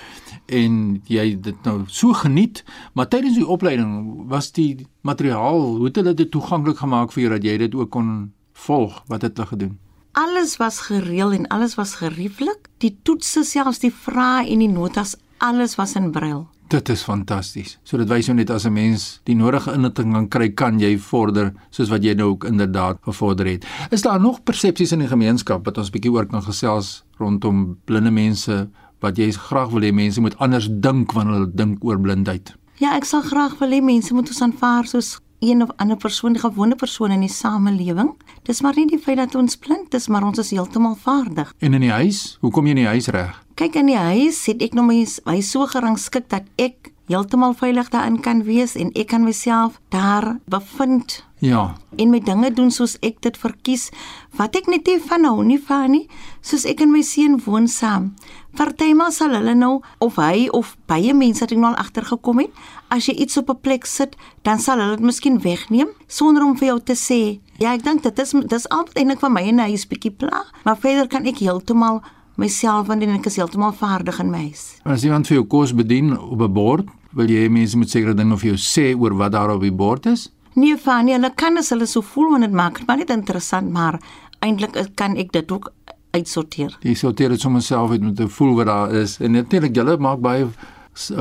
en 0.46 1.00
jy 1.08 1.30
het 1.30 1.42
dit 1.42 1.64
nou 1.64 1.84
so 1.88 2.12
geniet, 2.12 2.64
maar 2.94 3.08
tydens 3.08 3.34
die 3.34 3.46
opleiding 3.46 4.28
was 4.28 4.52
die 4.52 4.86
materiaal, 5.02 5.76
hoe 5.76 5.84
het 5.84 5.96
hulle 5.96 6.14
dit 6.14 6.30
toeganklik 6.30 6.78
gemaak 6.78 7.12
vir 7.12 7.22
jou 7.22 7.32
dat 7.32 7.44
jy 7.44 7.56
dit 7.58 7.74
ook 7.74 7.90
kon 7.90 8.32
volg? 8.52 9.02
Wat 9.08 9.22
het 9.22 9.36
hulle 9.36 9.48
gedoen? 9.48 9.78
Alles 10.12 10.56
was 10.56 10.80
gereël 10.80 11.32
en 11.32 11.46
alles 11.48 11.74
was 11.74 11.94
gerieflik. 11.94 12.68
Die 12.78 12.98
toetse, 13.02 13.44
selfs 13.44 13.78
die 13.78 13.92
vrae 13.92 14.46
en 14.48 14.58
die 14.58 14.68
notas, 14.68 15.16
alles 15.38 15.76
was 15.76 15.94
in 15.94 16.10
brail. 16.10 16.46
Dit 16.68 16.88
is 16.88 17.02
fantasties. 17.06 17.76
So 17.86 17.94
dit 18.00 18.08
wys 18.10 18.26
jou 18.26 18.34
net 18.34 18.50
as 18.50 18.66
'n 18.66 18.72
mens 18.72 19.20
die 19.24 19.36
nodige 19.36 19.72
inligting 19.72 20.12
kan 20.12 20.28
kry, 20.28 20.48
kan 20.48 20.80
jy 20.80 20.98
vorder 20.98 21.52
soos 21.70 21.88
wat 21.88 22.02
jy 22.02 22.14
nou 22.14 22.30
ook 22.30 22.44
inderdaad 22.44 22.98
gevorder 23.02 23.46
het. 23.46 23.64
Is 23.90 24.02
daar 24.02 24.20
nog 24.20 24.42
persepsies 24.42 24.92
in 24.92 24.98
die 24.98 25.08
gemeenskap 25.08 25.64
wat 25.64 25.78
ons 25.78 25.90
bietjie 25.90 26.10
oor 26.10 26.26
kan 26.26 26.42
gesels 26.42 27.04
rondom 27.18 27.78
blinde 27.84 28.10
mense 28.10 28.68
wat 29.00 29.16
jy 29.16 29.30
graag 29.30 29.70
wil 29.70 29.82
hê 29.82 29.92
mense 29.92 30.20
moet 30.20 30.38
anders 30.38 30.68
dink 30.70 31.12
wanneer 31.12 31.34
hulle 31.34 31.54
dink 31.54 31.84
oor 31.84 32.00
blindheid? 32.00 32.54
Ja, 32.78 32.96
ek 32.96 33.04
sal 33.04 33.22
graag 33.22 33.58
wil 33.58 33.70
hê 33.70 33.80
mense 33.82 34.14
moet 34.14 34.28
ons 34.28 34.42
aanvaar 34.42 34.86
soos 34.86 35.20
een 35.40 35.62
of 35.62 35.70
ander 35.76 35.96
persoon, 35.96 36.32
'n 36.32 36.38
gewone 36.38 36.74
persoon 36.74 37.10
in 37.10 37.20
die 37.20 37.28
samelewing. 37.28 38.14
Dis 38.42 38.60
maar 38.60 38.74
nie 38.76 38.86
die 38.86 38.98
feit 38.98 39.16
dat 39.16 39.34
ons 39.34 39.56
blind 39.56 39.94
is, 39.94 40.08
maar 40.08 40.24
ons 40.24 40.38
is 40.38 40.50
heeltemal 40.50 40.94
vaardig. 40.94 41.54
En 41.58 41.74
in 41.74 41.80
die 41.80 41.90
huis, 41.90 42.38
hoe 42.40 42.50
kom 42.50 42.64
jy 42.64 42.70
in 42.70 42.76
die 42.76 42.86
huis 42.86 43.06
reg? 43.06 43.44
Kyk 43.54 43.74
in 43.74 43.86
die 43.86 43.96
huis, 43.96 44.46
het 44.46 44.62
ek 44.62 44.74
nog 44.74 44.86
my 44.86 45.06
hy 45.24 45.40
so 45.40 45.66
gerangskik 45.66 46.28
dat 46.28 46.42
ek 46.56 46.92
heeltemal 47.06 47.54
veilig 47.54 47.88
daarin 47.88 48.20
kan 48.20 48.42
wees 48.46 48.74
en 48.74 48.90
ek 48.98 49.12
kan 49.12 49.24
myself 49.24 49.80
daar 49.94 50.38
bevind 50.50 51.22
Ja, 51.38 51.76
en 52.00 52.10
my 52.10 52.20
dinge 52.24 52.48
doen 52.56 52.70
soos 52.72 52.96
ek 53.04 53.20
dit 53.20 53.36
verkies 53.36 53.90
wat 54.38 54.56
ek 54.56 54.70
net 54.72 54.88
nie 54.88 54.96
van 55.04 55.26
hou 55.28 55.44
nie 55.44 55.60
van 55.60 55.92
nie 55.92 56.06
soos 56.40 56.64
ek 56.66 56.80
en 56.82 56.94
my 56.94 57.02
seun 57.06 57.36
woon 57.44 57.68
saam 57.68 58.14
partymal 58.56 59.12
sal 59.12 59.34
hulle 59.36 59.54
nou 59.54 59.80
of 60.04 60.18
hy 60.20 60.48
of 60.56 60.74
baie 60.90 61.14
mense 61.14 61.44
het 61.44 61.52
ek 61.52 61.60
nou 61.60 61.72
al 61.72 61.80
agtergekom 61.82 62.42
het 62.44 62.50
as 62.94 63.08
jy 63.08 63.16
iets 63.24 63.38
op 63.40 63.50
'n 63.50 63.60
plek 63.60 63.86
sit 63.86 64.16
dan 64.42 64.58
sal 64.58 64.80
hulle 64.80 64.96
dit 64.96 65.06
miskien 65.06 65.38
wegneem 65.40 65.88
sonder 66.08 66.42
om 66.42 66.56
vir 66.56 66.68
jou 66.68 66.80
te 66.80 66.94
sê 66.94 67.40
ja 67.58 67.74
ek 67.74 67.84
dink 67.84 68.02
dit 68.02 68.18
is 68.18 68.32
dis 68.32 68.68
altyd 68.68 68.96
eintlik 68.98 69.20
van 69.20 69.32
my 69.32 69.42
en 69.42 69.58
hy 69.58 69.72
is 69.72 69.86
bietjie 69.86 70.10
pla 70.12 70.44
maar 70.64 70.76
verder 70.76 71.08
kan 71.08 71.26
ek 71.26 71.38
heeltemal 71.38 72.02
myself 72.36 72.86
want 72.86 73.02
ek 73.02 73.26
is 73.26 73.36
heeltemal 73.36 73.72
vaardig 73.72 74.20
in 74.20 74.30
my 74.30 74.42
huis 74.48 74.76
as 74.84 75.04
iemand 75.04 75.26
vir 75.26 75.36
jou 75.36 75.46
kos 75.46 75.72
bedien 75.72 76.18
op 76.18 76.40
'n 76.40 76.52
bord, 76.52 76.86
wil 77.16 77.28
jy 77.30 77.48
mense 77.48 77.76
moet 77.76 77.90
sekere 77.90 78.14
dinge 78.14 78.36
vir 78.36 78.54
jou 78.54 78.58
sê 78.60 78.94
oor 78.98 79.14
wat 79.16 79.32
daar 79.32 79.50
op 79.50 79.60
die 79.60 79.72
bord 79.72 80.06
is? 80.06 80.28
Nee, 80.54 80.76
Fanny, 80.76 81.12
hulle 81.12 81.30
kan 81.34 81.56
as 81.58 81.70
hulle 81.70 81.86
so 81.86 82.00
voel 82.00 82.30
want 82.30 82.42
dit 82.42 82.52
maak 82.52 82.78
dit 82.78 82.86
maar 82.86 82.96
net 82.96 83.10
interessant, 83.10 83.70
maar 83.72 84.00
eintlik 84.40 84.76
kan 84.96 85.16
ek 85.16 85.32
dit 85.32 85.52
ook 85.52 85.70
uitsorteer. 86.16 86.76
Jy 86.80 86.94
sorteer 86.98 87.34
dit 87.34 87.40
sommer 87.40 87.62
self 87.62 87.94
uit 87.94 88.02
met 88.02 88.16
te 88.16 88.28
voel 88.28 88.54
wat 88.60 88.70
daar 88.70 88.94
is. 89.02 89.18
En 89.20 89.36
natuurlik 89.36 89.76
julle 89.76 89.96
maak 90.02 90.20
baie 90.24 90.48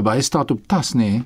baie 0.04 0.22
staat 0.24 0.52
op 0.52 0.62
tas 0.72 0.94
nê 0.96 0.98
nee, 0.98 1.24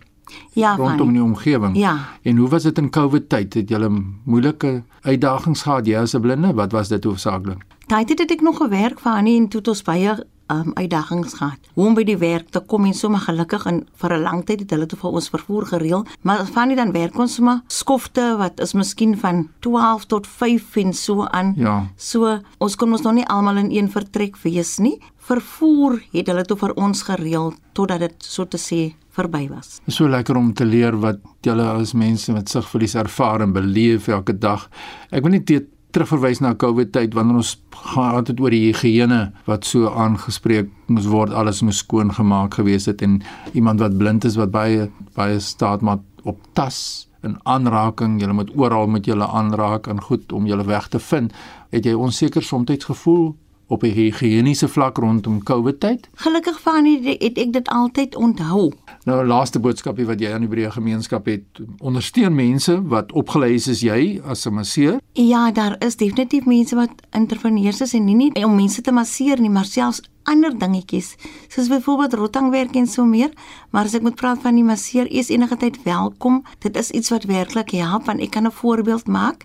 Ja, 0.53 0.75
rondom 0.75 1.11
die 1.13 1.23
omgewing. 1.23 1.77
Ja. 1.77 1.97
En 2.21 2.37
hoe 2.37 2.49
was 2.49 2.63
dit 2.63 2.77
in 2.77 2.89
COVID 2.89 3.29
tyd? 3.29 3.53
Het 3.53 3.69
julle 3.69 3.89
moeilike 4.23 4.83
uitdagings 5.01 5.61
gehad 5.65 5.87
jy 5.87 5.97
as 5.97 6.13
'n 6.13 6.21
blinde? 6.21 6.53
Wat 6.53 6.71
was 6.71 6.87
dit 6.87 7.03
hoofsaaklik? 7.03 7.65
Tyd 7.87 8.09
het 8.09 8.31
ek 8.31 8.41
nog 8.41 8.57
gewerk 8.57 8.99
vir 8.99 9.11
Annie 9.11 9.37
en 9.39 9.47
toe 9.47 9.59
het 9.59 9.67
ons 9.67 9.81
baie 9.81 10.25
um, 10.51 10.71
uitdagings 10.73 11.33
gehad. 11.33 11.59
Hoe 11.73 11.87
om 11.87 11.95
by 11.97 12.03
die 12.07 12.17
werk 12.17 12.49
te 12.53 12.59
kom 12.59 12.85
en 12.85 12.93
sommer 12.93 13.21
gelukkig 13.23 13.65
en 13.69 13.83
vir 14.01 14.13
'n 14.13 14.21
lang 14.21 14.45
tyd 14.45 14.59
het 14.59 14.71
hulle 14.71 14.85
toe 14.85 14.99
vir 14.99 15.11
ons 15.11 15.29
vervoer 15.29 15.65
gereël, 15.65 16.05
maar 16.21 16.45
Fanny 16.45 16.75
dan 16.75 16.91
werk 16.91 17.17
ons 17.19 17.35
sommer 17.35 17.61
skofte 17.67 18.35
wat 18.37 18.59
is 18.59 18.73
miskien 18.73 19.17
van 19.17 19.49
12 19.59 20.05
tot 20.05 20.27
5 20.27 20.75
en 20.75 20.93
so 20.93 21.25
aan. 21.25 21.53
Ja. 21.57 21.87
So 21.97 22.39
ons 22.57 22.75
kon 22.75 22.91
ons 22.91 23.01
nog 23.01 23.13
nie 23.13 23.27
almal 23.27 23.57
in 23.57 23.71
een 23.71 23.89
vertrek 23.89 24.37
wees 24.43 24.77
nie. 24.77 24.99
Vervoer 25.17 26.01
het 26.11 26.27
hulle 26.27 26.45
toe 26.45 26.57
vir 26.57 26.73
ons 26.75 27.01
gereël 27.01 27.53
totdat 27.73 27.99
dit 27.99 28.15
so 28.23 28.45
te 28.45 28.57
sê 28.57 28.93
verby 29.09 29.47
was. 29.49 29.79
Is 29.85 29.95
so 29.95 30.07
lekker 30.07 30.37
om 30.37 30.53
te 30.53 30.65
leer 30.65 30.97
wat 30.97 31.19
julle 31.45 31.63
as 31.63 31.93
mense 31.93 32.31
met 32.31 32.49
sigverlies 32.49 32.95
ervaar 32.95 33.41
en 33.41 33.53
beleef 33.53 34.07
elke 34.07 34.37
dag. 34.37 34.69
Ek 35.11 35.23
wil 35.23 35.31
net 35.31 35.47
dit 35.49 35.67
terugverwys 35.95 36.41
na 36.43 36.53
COVID 36.53 36.91
tyd 36.93 37.15
wanneer 37.17 37.41
ons 37.41 37.55
gehad 37.73 38.29
het 38.29 38.39
oor 38.39 38.53
die 38.53 38.67
higiëne 38.67 39.19
wat 39.49 39.65
so 39.65 39.89
aangespreek 39.89 40.69
moes 40.87 41.09
word, 41.09 41.33
alles 41.33 41.63
moes 41.65 41.81
skoon 41.81 42.13
gemaak 42.13 42.59
gewees 42.59 42.85
het 42.89 43.01
en 43.05 43.19
iemand 43.53 43.81
wat 43.81 43.97
blind 43.97 44.25
is 44.25 44.37
wat 44.37 44.53
baie 44.53 44.89
baie 45.17 45.39
staat 45.41 45.81
maar 45.81 46.03
op 46.23 46.37
tas 46.53 47.09
en 47.25 47.35
aanraking, 47.43 48.19
jy 48.21 48.29
moet 48.31 48.51
oral 48.55 48.87
met 48.87 49.07
julle 49.09 49.27
aanraak 49.27 49.89
en 49.91 49.99
goed 50.01 50.31
om 50.31 50.47
julle 50.47 50.63
weg 50.63 50.87
te 50.87 50.99
vind. 51.03 51.33
Het 51.73 51.89
jy 51.89 51.93
onseker 51.93 52.43
soms 52.43 52.85
gevoel 52.85 53.35
op 53.69 53.83
'n 53.83 53.93
higiëniese 53.93 54.67
vlak 54.67 54.97
rondom 54.97 55.43
COVID 55.43 55.79
tyd? 55.79 56.09
Gelukkig 56.13 56.59
Fanny 56.59 57.17
het 57.19 57.37
ek 57.37 57.53
dit 57.53 57.67
altyd 57.67 58.15
onthou. 58.15 58.71
Nou 59.05 59.25
laaste 59.25 59.59
boodskapie 59.59 60.05
wat 60.05 60.19
jy 60.19 60.33
aan 60.33 60.45
die 60.45 60.49
breë 60.49 60.71
gemeenskap 60.71 61.25
het, 61.25 61.43
ondersteun 61.79 62.35
mense 62.35 62.81
wat 62.87 63.11
opgelei 63.11 63.53
is 63.53 63.69
as 63.69 63.79
jy 63.79 64.21
as 64.25 64.45
'n 64.45 64.53
masseur. 64.53 64.99
Ja, 65.13 65.51
daar 65.51 65.75
is 65.79 65.95
definitief 65.95 66.45
mense 66.45 66.75
wat 66.75 66.89
interveneers 67.11 67.81
is 67.81 67.93
en 67.93 68.05
nie 68.05 68.15
net 68.15 68.43
om 68.43 68.55
mense 68.55 68.81
te 68.81 68.91
masseer 68.91 69.39
nie, 69.39 69.49
maar 69.49 69.65
selfs 69.65 70.01
ander 70.23 70.59
dingetjies, 70.59 71.15
soos 71.47 71.67
byvoorbeeld 71.67 72.13
rotangwerk 72.13 72.75
en 72.75 72.87
so 72.87 73.05
meer. 73.05 73.31
Maar 73.69 73.83
as 73.83 73.93
ek 73.93 74.01
moet 74.01 74.15
praat 74.15 74.41
van 74.41 74.55
die 74.55 74.63
masseer, 74.63 75.09
is 75.11 75.29
enige 75.29 75.57
tyd 75.57 75.83
welkom. 75.83 76.43
Dit 76.59 76.77
is 76.77 76.91
iets 76.91 77.09
wat 77.09 77.23
werklik 77.23 77.71
help 77.71 78.05
want 78.05 78.21
ek 78.21 78.31
kan 78.31 78.45
'n 78.45 78.51
voorbeeld 78.51 79.07
maak. 79.07 79.43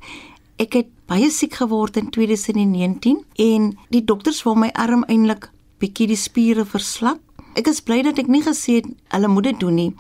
Ek 0.57 0.73
het 0.73 0.87
baie 1.11 1.31
siek 1.31 1.59
geword 1.61 1.99
in 2.01 2.11
2019 2.11 3.21
en 3.45 3.71
die 3.93 4.03
dokters 4.05 4.43
wou 4.47 4.55
my 4.57 4.71
arm 4.73 5.05
eintlik 5.09 5.51
bietjie 5.83 6.09
die 6.09 6.19
spiere 6.19 6.65
verslap. 6.65 7.21
Ek 7.59 7.69
is 7.71 7.83
bly 7.85 8.01
dat 8.07 8.19
ek 8.19 8.31
nie 8.31 8.43
gesê 8.43 8.81
het 8.81 8.89
hulle 9.13 9.31
moet 9.31 9.51
dit 9.51 9.61
doen 9.61 9.77
nie, 9.79 9.91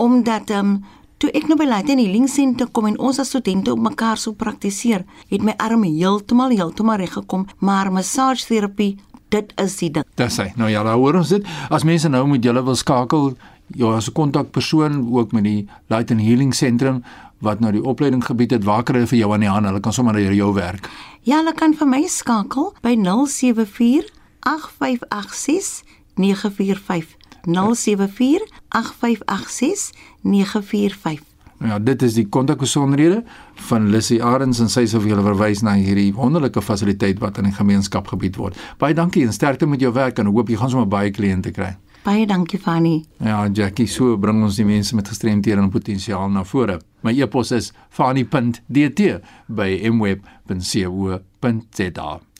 omdat 0.00 0.50
ehm 0.50 0.76
um, 0.76 0.76
toe 1.22 1.30
ek 1.36 1.46
nou 1.48 1.56
by 1.56 1.64
Light 1.68 1.88
and 1.92 2.02
Healing 2.02 2.26
Center 2.28 2.66
kom 2.74 2.88
en 2.90 2.98
ons 2.98 3.20
as 3.22 3.30
studente 3.30 3.72
op 3.72 3.80
mekaar 3.80 4.18
so 4.20 4.34
praktiseer, 4.36 5.04
het 5.30 5.44
my 5.46 5.54
arm 5.62 5.84
heeltemal 5.86 6.52
heeltemal 6.52 6.98
reg 7.00 7.14
gekom, 7.14 7.46
maar 7.64 7.92
massageterapie, 7.94 8.96
dit 9.32 9.52
is 9.62 9.76
die 9.80 9.90
ding. 9.94 10.04
Dis 10.20 10.36
hy. 10.42 10.50
Nou 10.58 10.68
ja, 10.68 10.82
daar 10.84 10.98
hoor 11.00 11.20
ons 11.22 11.32
dit. 11.32 11.46
As 11.70 11.86
mense 11.86 12.10
nou 12.10 12.26
met 12.28 12.44
julle 12.44 12.64
wil 12.66 12.76
skakel, 12.76 13.32
ja, 13.72 13.94
as 13.96 14.08
'n 14.10 14.12
kontakpersoon 14.12 15.08
ook 15.12 15.32
met 15.32 15.44
die 15.44 15.68
Light 15.88 16.10
and 16.10 16.20
Healing 16.20 16.52
Sentrum 16.54 17.02
wat 17.44 17.60
nou 17.60 17.72
die 17.72 17.82
opleiding 17.84 18.24
gebied 18.24 18.56
het, 18.56 18.64
waar 18.64 18.82
kry 18.82 19.02
hulle 19.02 19.10
vir 19.10 19.18
jou 19.18 19.32
aan 19.34 19.44
die 19.44 19.50
hand? 19.52 19.68
Hulle 19.68 19.82
kan 19.84 19.92
sommer 19.92 20.16
na 20.16 20.24
jou 20.24 20.52
werk. 20.56 20.88
Ja, 21.22 21.38
hulle 21.42 21.54
kan 21.56 21.76
vir 21.76 21.88
my 21.88 22.02
skakel 22.08 22.72
by 22.82 22.96
074 23.00 24.10
8586 24.44 25.84
945. 26.20 27.14
074 27.44 28.48
8586 28.68 29.92
945. 30.22 31.22
Nou 31.58 31.70
Ja, 31.70 31.78
dit 31.78 32.02
is 32.02 32.16
die 32.18 32.26
kontakbesonderhede 32.28 33.22
van 33.68 33.86
Lissy 33.90 34.18
Arends 34.20 34.58
en 34.60 34.68
sy 34.68 34.84
sal 34.90 35.00
vir 35.00 35.14
julle 35.14 35.24
verwys 35.24 35.62
na 35.64 35.76
hierdie 35.78 36.10
wonderlike 36.12 36.60
fasiliteit 36.60 37.22
wat 37.22 37.38
in 37.40 37.48
die 37.48 37.54
gemeenskap 37.56 38.10
gebied 38.10 38.36
word. 38.36 38.58
Baie 38.78 38.94
dankie 38.94 39.22
en 39.24 39.32
sterkte 39.32 39.66
met 39.70 39.80
jou 39.80 39.92
werk 39.94 40.18
en 40.18 40.28
hoop 40.34 40.50
jy 40.50 40.58
gaan 40.60 40.72
sommer 40.74 40.90
baie 40.90 41.14
kliënte 41.14 41.54
kry. 41.54 41.70
Baie 42.04 42.26
dankie 42.28 42.58
Fanny. 42.60 43.04
Ja, 43.24 43.48
Jackie, 43.48 43.86
so 43.88 44.18
bring 44.20 44.42
ons 44.44 44.58
die 44.60 44.66
mense 44.68 44.92
met 44.96 45.08
gestremthede 45.08 45.62
en 45.62 45.70
potensiaal 45.72 46.28
na 46.28 46.44
vore. 46.44 46.76
My 47.00 47.12
e-pos 47.16 47.52
is 47.56 47.72
fani.dt 47.96 49.00
by 49.48 49.68
mweb.co.za. 49.88 51.20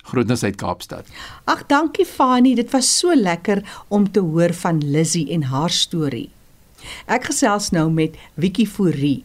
Groetnis 0.04 0.44
uit 0.44 0.56
Kaapstad. 0.61 1.09
Ag, 1.49 1.64
dankie 1.73 2.04
Fani, 2.04 2.54
dit 2.61 2.68
was 2.76 2.99
so 2.99 3.16
lekker 3.16 3.64
om 3.88 4.04
te 4.12 4.21
hoor 4.21 4.52
van 4.52 4.85
Lizzie 4.85 5.33
en 5.33 5.42
haar 5.49 5.73
storie. 5.73 6.28
Ek 7.09 7.25
gesels 7.30 7.71
nou 7.73 7.88
met 7.88 8.21
Wiki 8.37 8.66
Fourie. 8.68 9.25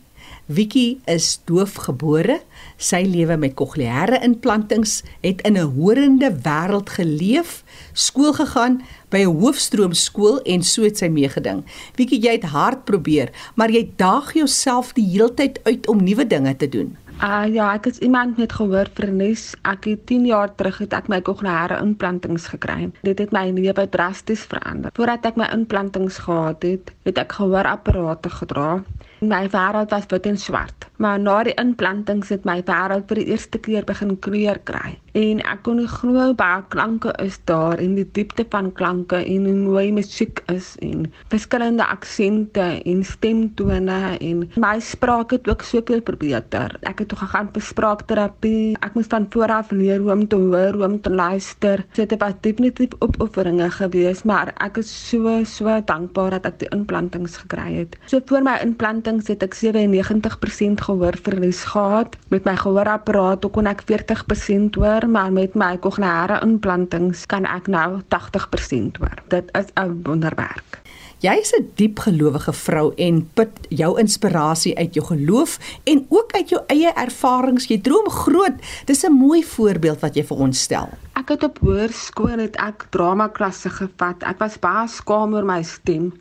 Wiki 0.49 0.97
is 1.05 1.35
doofgebore. 1.45 2.39
Sy 2.81 3.03
lewe 3.05 3.35
met 3.37 3.53
kokleaire 3.53 4.17
implantings, 4.25 5.03
het 5.21 5.43
in 5.45 5.57
'n 5.61 5.69
horende 5.77 6.31
wêreld 6.41 6.89
geleef, 6.89 7.63
skool 7.93 8.33
gegaan 8.33 8.81
by 9.09 9.17
'n 9.17 9.37
hoofstroomskool 9.41 10.41
en 10.41 10.63
so 10.63 10.81
het 10.81 10.97
sy 10.97 11.07
meegeding. 11.07 11.63
Wiki, 11.95 12.17
jy 12.17 12.31
het 12.31 12.49
hard 12.49 12.83
probeer, 12.85 13.29
maar 13.55 13.69
jy 13.69 13.91
daag 13.95 14.33
jouself 14.33 14.93
die 14.93 15.05
heeltyd 15.05 15.59
uit 15.63 15.87
om 15.87 16.03
nuwe 16.03 16.27
dinge 16.27 16.55
te 16.55 16.69
doen. 16.69 16.97
Uh 17.21 17.45
ja, 17.53 17.73
ek 17.73 17.85
is 17.85 17.97
iemand 17.99 18.37
met 18.37 18.53
gehoorverlies. 18.53 19.53
Ek 19.61 19.83
het 19.85 20.05
10 20.07 20.25
jaar 20.25 20.55
terug 20.55 20.77
het 20.77 20.93
ek 20.93 21.07
my 21.07 21.21
kokleaire 21.21 21.81
implantings 21.83 22.47
gekry. 22.47 22.91
Dit 23.01 23.19
het 23.19 23.31
my 23.31 23.51
lewe 23.51 23.89
drasties 23.89 24.47
verander. 24.47 24.89
Voordat 24.95 25.25
ek 25.25 25.35
my 25.35 25.49
implantings 25.51 26.17
gehad 26.17 26.63
het, 26.63 26.93
het 27.03 27.17
ek 27.17 27.31
gehoorapparate 27.31 28.29
gedra. 28.29 28.83
My 29.21 29.49
wêreld 29.51 29.91
was 29.91 30.05
wit 30.07 30.25
en 30.25 30.37
swart. 30.37 30.87
Maar 30.97 31.19
na 31.19 31.43
die 31.43 31.53
implantings 31.53 32.29
het 32.29 32.45
my 32.47 32.61
wêreld 32.63 33.07
vir 33.11 33.19
die 33.19 33.29
eerste 33.33 33.59
keer 33.59 33.83
begin 33.87 34.15
kleur 34.19 34.59
kry 34.63 34.97
en 35.17 35.41
ek 35.41 35.63
kon 35.65 35.81
glo 35.89 36.33
baie 36.37 36.61
klanke 36.69 37.11
is 37.23 37.39
daar 37.49 37.79
en 37.81 37.95
die 37.97 38.05
diepte 38.13 38.45
van 38.53 38.69
klanke 38.77 39.17
en 39.17 39.47
hoe 39.47 39.55
mooi 39.57 39.91
musiek 39.93 40.41
is 40.53 40.75
en 40.85 41.07
verskillende 41.31 41.85
aksente 41.85 42.67
en 42.85 43.03
stemtone 43.03 44.17
en 44.19 44.43
my 44.61 44.75
spraak 44.83 45.33
het 45.33 45.49
ook 45.49 45.63
soveel 45.65 46.01
verbeter. 46.05 46.75
Ek 46.85 47.01
het 47.01 47.09
toe 47.09 47.19
gegaan 47.19 47.49
vir 47.53 47.65
spraakterapie. 47.65 48.75
Ek 48.85 48.95
moes 48.97 49.09
van 49.09 49.27
voor 49.33 49.53
af 49.53 49.71
leer 49.71 49.99
hoe 50.03 50.11
om 50.13 50.27
te 50.27 50.37
hoor, 50.37 50.77
hoe 50.77 50.85
om 50.85 50.99
te 51.01 51.09
luister. 51.09 51.83
Dit 51.97 52.13
het 52.13 52.19
baie 52.21 52.35
definitief 52.41 52.93
opofferinge 52.99 53.69
gewees, 53.79 54.23
maar 54.23 54.53
ek 54.61 54.81
is 54.83 54.91
so 55.09 55.39
so 55.49 55.79
dankbaar 55.85 56.37
dat 56.37 56.51
ek 56.51 56.59
die 56.65 56.71
implantings 56.75 57.39
gekry 57.43 57.81
het. 57.81 57.97
So 58.11 58.21
voor 58.29 58.45
my 58.45 58.57
implantings 58.63 59.29
het 59.31 59.43
ek 59.45 59.57
97% 59.57 60.85
gehoorverlies 60.85 61.63
gehad. 61.73 62.17
Met 62.29 62.45
my 62.45 62.55
gehoorapparaat 62.59 63.47
kon 63.49 63.69
ek 63.69 63.83
40% 63.89 64.77
hoor 64.77 64.99
hoor, 64.99 65.08
maar 65.11 65.31
met 65.31 65.53
my 65.53 65.77
kognare 65.77 66.39
implantings 66.45 67.25
kan 67.25 67.45
ek 67.45 67.67
nou 67.67 68.01
80% 68.07 68.99
hoor. 68.99 69.17
Dit 69.27 69.49
is 69.57 69.67
'n 69.75 70.01
wonderwerk. 70.03 70.81
Jy 71.19 71.33
is 71.35 71.51
'n 71.51 71.71
diep 71.75 71.99
gelowige 71.99 72.53
vrou 72.53 72.93
en 72.95 73.29
put 73.33 73.51
jou 73.69 73.99
inspirasie 73.99 74.77
uit 74.77 74.93
jou 74.93 75.05
geloof 75.05 75.59
en 75.83 76.05
ook 76.09 76.31
uit 76.31 76.49
jou 76.49 76.61
eie 76.67 76.93
ervarings. 76.95 77.67
Jy 77.67 77.81
droom 77.81 78.09
groot. 78.09 78.55
Dis 78.85 79.03
'n 79.03 79.11
mooi 79.11 79.43
voorbeeld 79.43 79.99
wat 79.99 80.15
jy 80.15 80.23
vir 80.23 80.37
ons 80.37 80.61
stel. 80.61 80.89
Ek 81.13 81.29
het 81.29 81.43
op 81.43 81.59
hoërskool 81.59 82.39
het 82.39 82.55
ek 82.55 82.87
dramaklasse 82.89 83.69
gevat. 83.69 84.23
Ek 84.23 84.39
was 84.39 84.59
baie 84.59 84.87
skaam 84.87 85.33
oor 85.33 85.45
my 85.45 85.63
stem. 85.63 86.13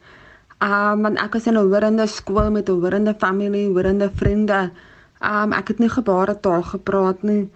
Um 0.59 1.03
want 1.03 1.19
ek 1.19 1.33
was 1.33 1.47
in 1.47 1.55
'n 1.55 1.63
hoorende 1.71 2.07
skool 2.07 2.51
met 2.51 2.69
'n 2.69 2.73
hoorende 2.81 3.15
familie, 3.19 3.69
hoorende 3.69 4.11
vriende. 4.15 4.71
Um 5.23 5.53
ek 5.53 5.69
het 5.69 5.79
nie 5.79 5.89
gebaretaal 5.89 6.63
gepraat 6.63 7.23
nie. 7.23 7.49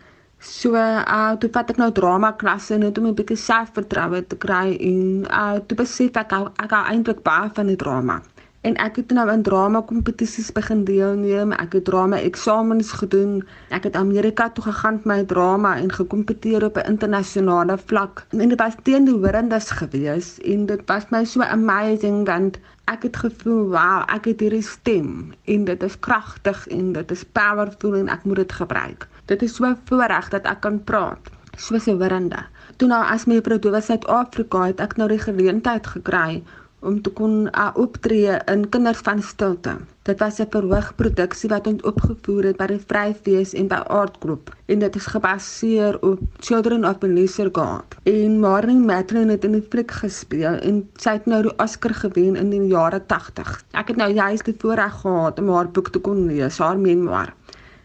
So, 0.43 0.75
uh 0.75 1.35
toe 1.39 1.49
vat 1.55 1.69
ek 1.71 1.77
nou 1.79 1.87
drama 1.95 2.33
klasse 2.39 2.75
net 2.83 2.97
om 2.99 3.05
'n 3.07 3.15
bietjie 3.19 3.39
selfvertroue 3.39 4.23
te 4.27 4.37
kry 4.45 4.75
en 4.91 5.03
uh 5.41 5.61
toe 5.67 5.77
besef 5.81 6.19
ek 6.23 6.33
ek 6.65 6.75
hou 6.77 6.81
eintlik 6.93 7.21
baie 7.29 7.51
van 7.59 7.71
die 7.71 7.77
drama. 7.83 8.17
En 8.63 8.75
ek 8.87 8.97
het 8.97 9.15
nou 9.15 9.27
in 9.31 9.43
drama 9.43 9.83
kompetisies 9.87 10.51
begin 10.57 10.83
deelneem. 10.89 11.53
Ek 11.53 11.73
het 11.79 11.85
drama 11.85 12.19
eksamens 12.19 12.91
gedoen. 12.99 13.45
Ek 13.69 13.87
het 13.87 13.97
Amerika 13.97 14.49
toe 14.51 14.65
gegaan 14.65 14.99
met 14.99 15.07
my 15.13 15.25
drama 15.35 15.77
en 15.79 15.93
gekompeteer 15.93 16.65
op 16.65 16.77
'n 16.79 16.91
internasionale 16.91 17.79
vlak. 17.79 18.27
En 18.31 18.49
dit 18.49 18.59
was 18.59 18.75
teen 18.83 19.05
die 19.05 19.15
hoorendes 19.15 19.71
gewees 19.71 20.39
en 20.39 20.67
dit 20.67 20.83
was 20.87 21.09
my 21.11 21.25
so 21.25 21.43
amazing 21.43 22.27
want 22.27 22.59
ek 22.85 23.03
het 23.03 23.17
gevoel, 23.17 23.63
wow, 23.71 24.03
ek 24.07 24.25
het 24.25 24.41
hierdie 24.41 24.63
stem 24.63 25.35
en 25.45 25.65
dit 25.65 25.83
is 25.83 25.99
kragtig 25.99 26.67
en 26.69 26.93
dit 26.93 27.11
is 27.11 27.25
powerful 27.25 27.95
en 27.95 28.09
ek 28.09 28.25
moet 28.25 28.37
dit 28.37 28.53
gebruik. 28.53 29.09
Dit 29.33 29.43
is 29.43 29.55
so 29.57 29.69
voorreg 29.89 30.27
dat 30.29 30.45
ek 30.51 30.59
kan 30.65 30.75
praat, 30.89 31.29
soos 31.57 31.87
'n 31.89 31.97
wirende. 32.01 32.41
Toe 32.77 32.89
nou 32.89 33.01
as 33.15 33.25
my 33.25 33.39
was 33.41 33.65
in 33.73 33.83
Suid-Afrika, 33.83 34.67
het 34.67 34.81
ek 34.81 34.97
nou 35.01 35.09
die 35.09 35.23
geleentheid 35.23 35.87
gekry 35.87 36.43
om 36.81 37.01
te 37.03 37.11
kon 37.11 37.49
uh, 37.49 37.71
optree 37.75 38.37
in 38.53 38.69
Kinders 38.69 39.01
van 39.07 39.23
Stilte. 39.23 39.77
Dit 40.03 40.19
was 40.19 40.41
'n 40.41 40.51
verhoogproduksie 40.51 41.49
wat 41.49 41.67
ons 41.67 41.83
opgevoer 41.83 42.45
het 42.45 42.57
by 42.57 42.67
die 42.67 42.85
Vryfees 42.87 43.55
en 43.55 43.69
by 43.69 43.81
Group 44.21 44.55
en 44.67 44.79
dit 44.79 44.97
is 44.97 45.07
gebaseer 45.07 45.97
op 46.03 46.21
Children 46.41 46.85
of 46.85 47.01
Melissa 47.01 47.49
God. 47.53 47.85
En 48.03 48.41
Marnie 48.41 48.79
Matlin 48.79 49.29
het 49.29 49.45
in 49.45 49.53
die 49.53 49.67
fliek 49.71 49.91
gespeel 49.91 50.61
en 50.61 50.89
sy 50.97 51.11
het 51.11 51.27
nou 51.27 51.43
die 51.43 51.59
Oscar 51.59 51.95
gewen 51.95 52.37
in 52.37 52.51
die 52.51 52.67
jare 52.67 53.01
80. 53.07 53.65
Ek 53.73 53.89
het 53.89 53.97
nou 53.97 54.13
juist 54.13 54.45
die 54.45 54.59
voorreg 54.59 55.01
gehad 55.01 55.39
om 55.39 55.49
haar 55.49 55.71
boek 55.71 55.89
te 55.89 55.99
kon 55.99 56.27
lees, 56.27 56.59
haar 56.59 56.79
memoir 56.79 57.33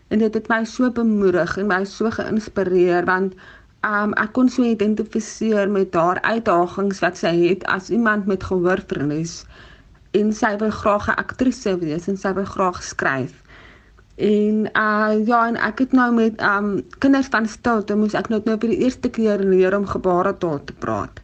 en 0.08 0.20
dit 0.24 0.34
het 0.40 0.48
my 0.52 0.64
so 0.66 0.92
bemoedig 0.92 1.58
en 1.58 1.68
my 1.72 1.84
so 1.86 2.12
geïnspireer 2.18 3.08
want 3.10 3.34
um, 3.86 4.14
ek 4.24 4.32
kon 4.38 4.50
so 4.50 4.64
identifiseer 4.64 5.70
met 5.72 5.96
haar 5.96 6.22
uitdagings 6.22 7.02
wat 7.06 7.20
sy 7.20 7.34
het 7.42 7.66
as 7.78 7.90
iemand 7.90 8.30
met 8.32 8.46
gehoorverlies 8.50 9.42
en 10.18 10.32
sy 10.34 10.54
wil 10.64 10.72
graag 10.72 11.10
'n 11.12 11.20
aktrise 11.26 11.76
wees 11.84 12.08
en 12.08 12.18
sy 12.18 12.34
wil 12.34 12.48
graag 12.56 12.82
skryf. 12.84 13.34
En 14.18 14.66
uh 14.74 15.14
ja, 15.28 15.48
en 15.48 15.58
ek 15.62 15.80
het 15.80 15.92
nou 15.92 16.10
met 16.14 16.42
um 16.42 16.82
kinders 17.00 17.28
van 17.36 17.46
stilte 17.46 17.96
moes 17.96 18.16
ek 18.18 18.30
nou 18.30 18.42
nou 18.46 18.58
vir 18.58 18.70
die 18.74 18.84
eerste 18.86 19.10
keer 19.10 19.40
leer 19.40 19.78
om 19.78 19.86
gebaretaal 19.86 20.63
te 20.63 20.74
praat 20.74 21.22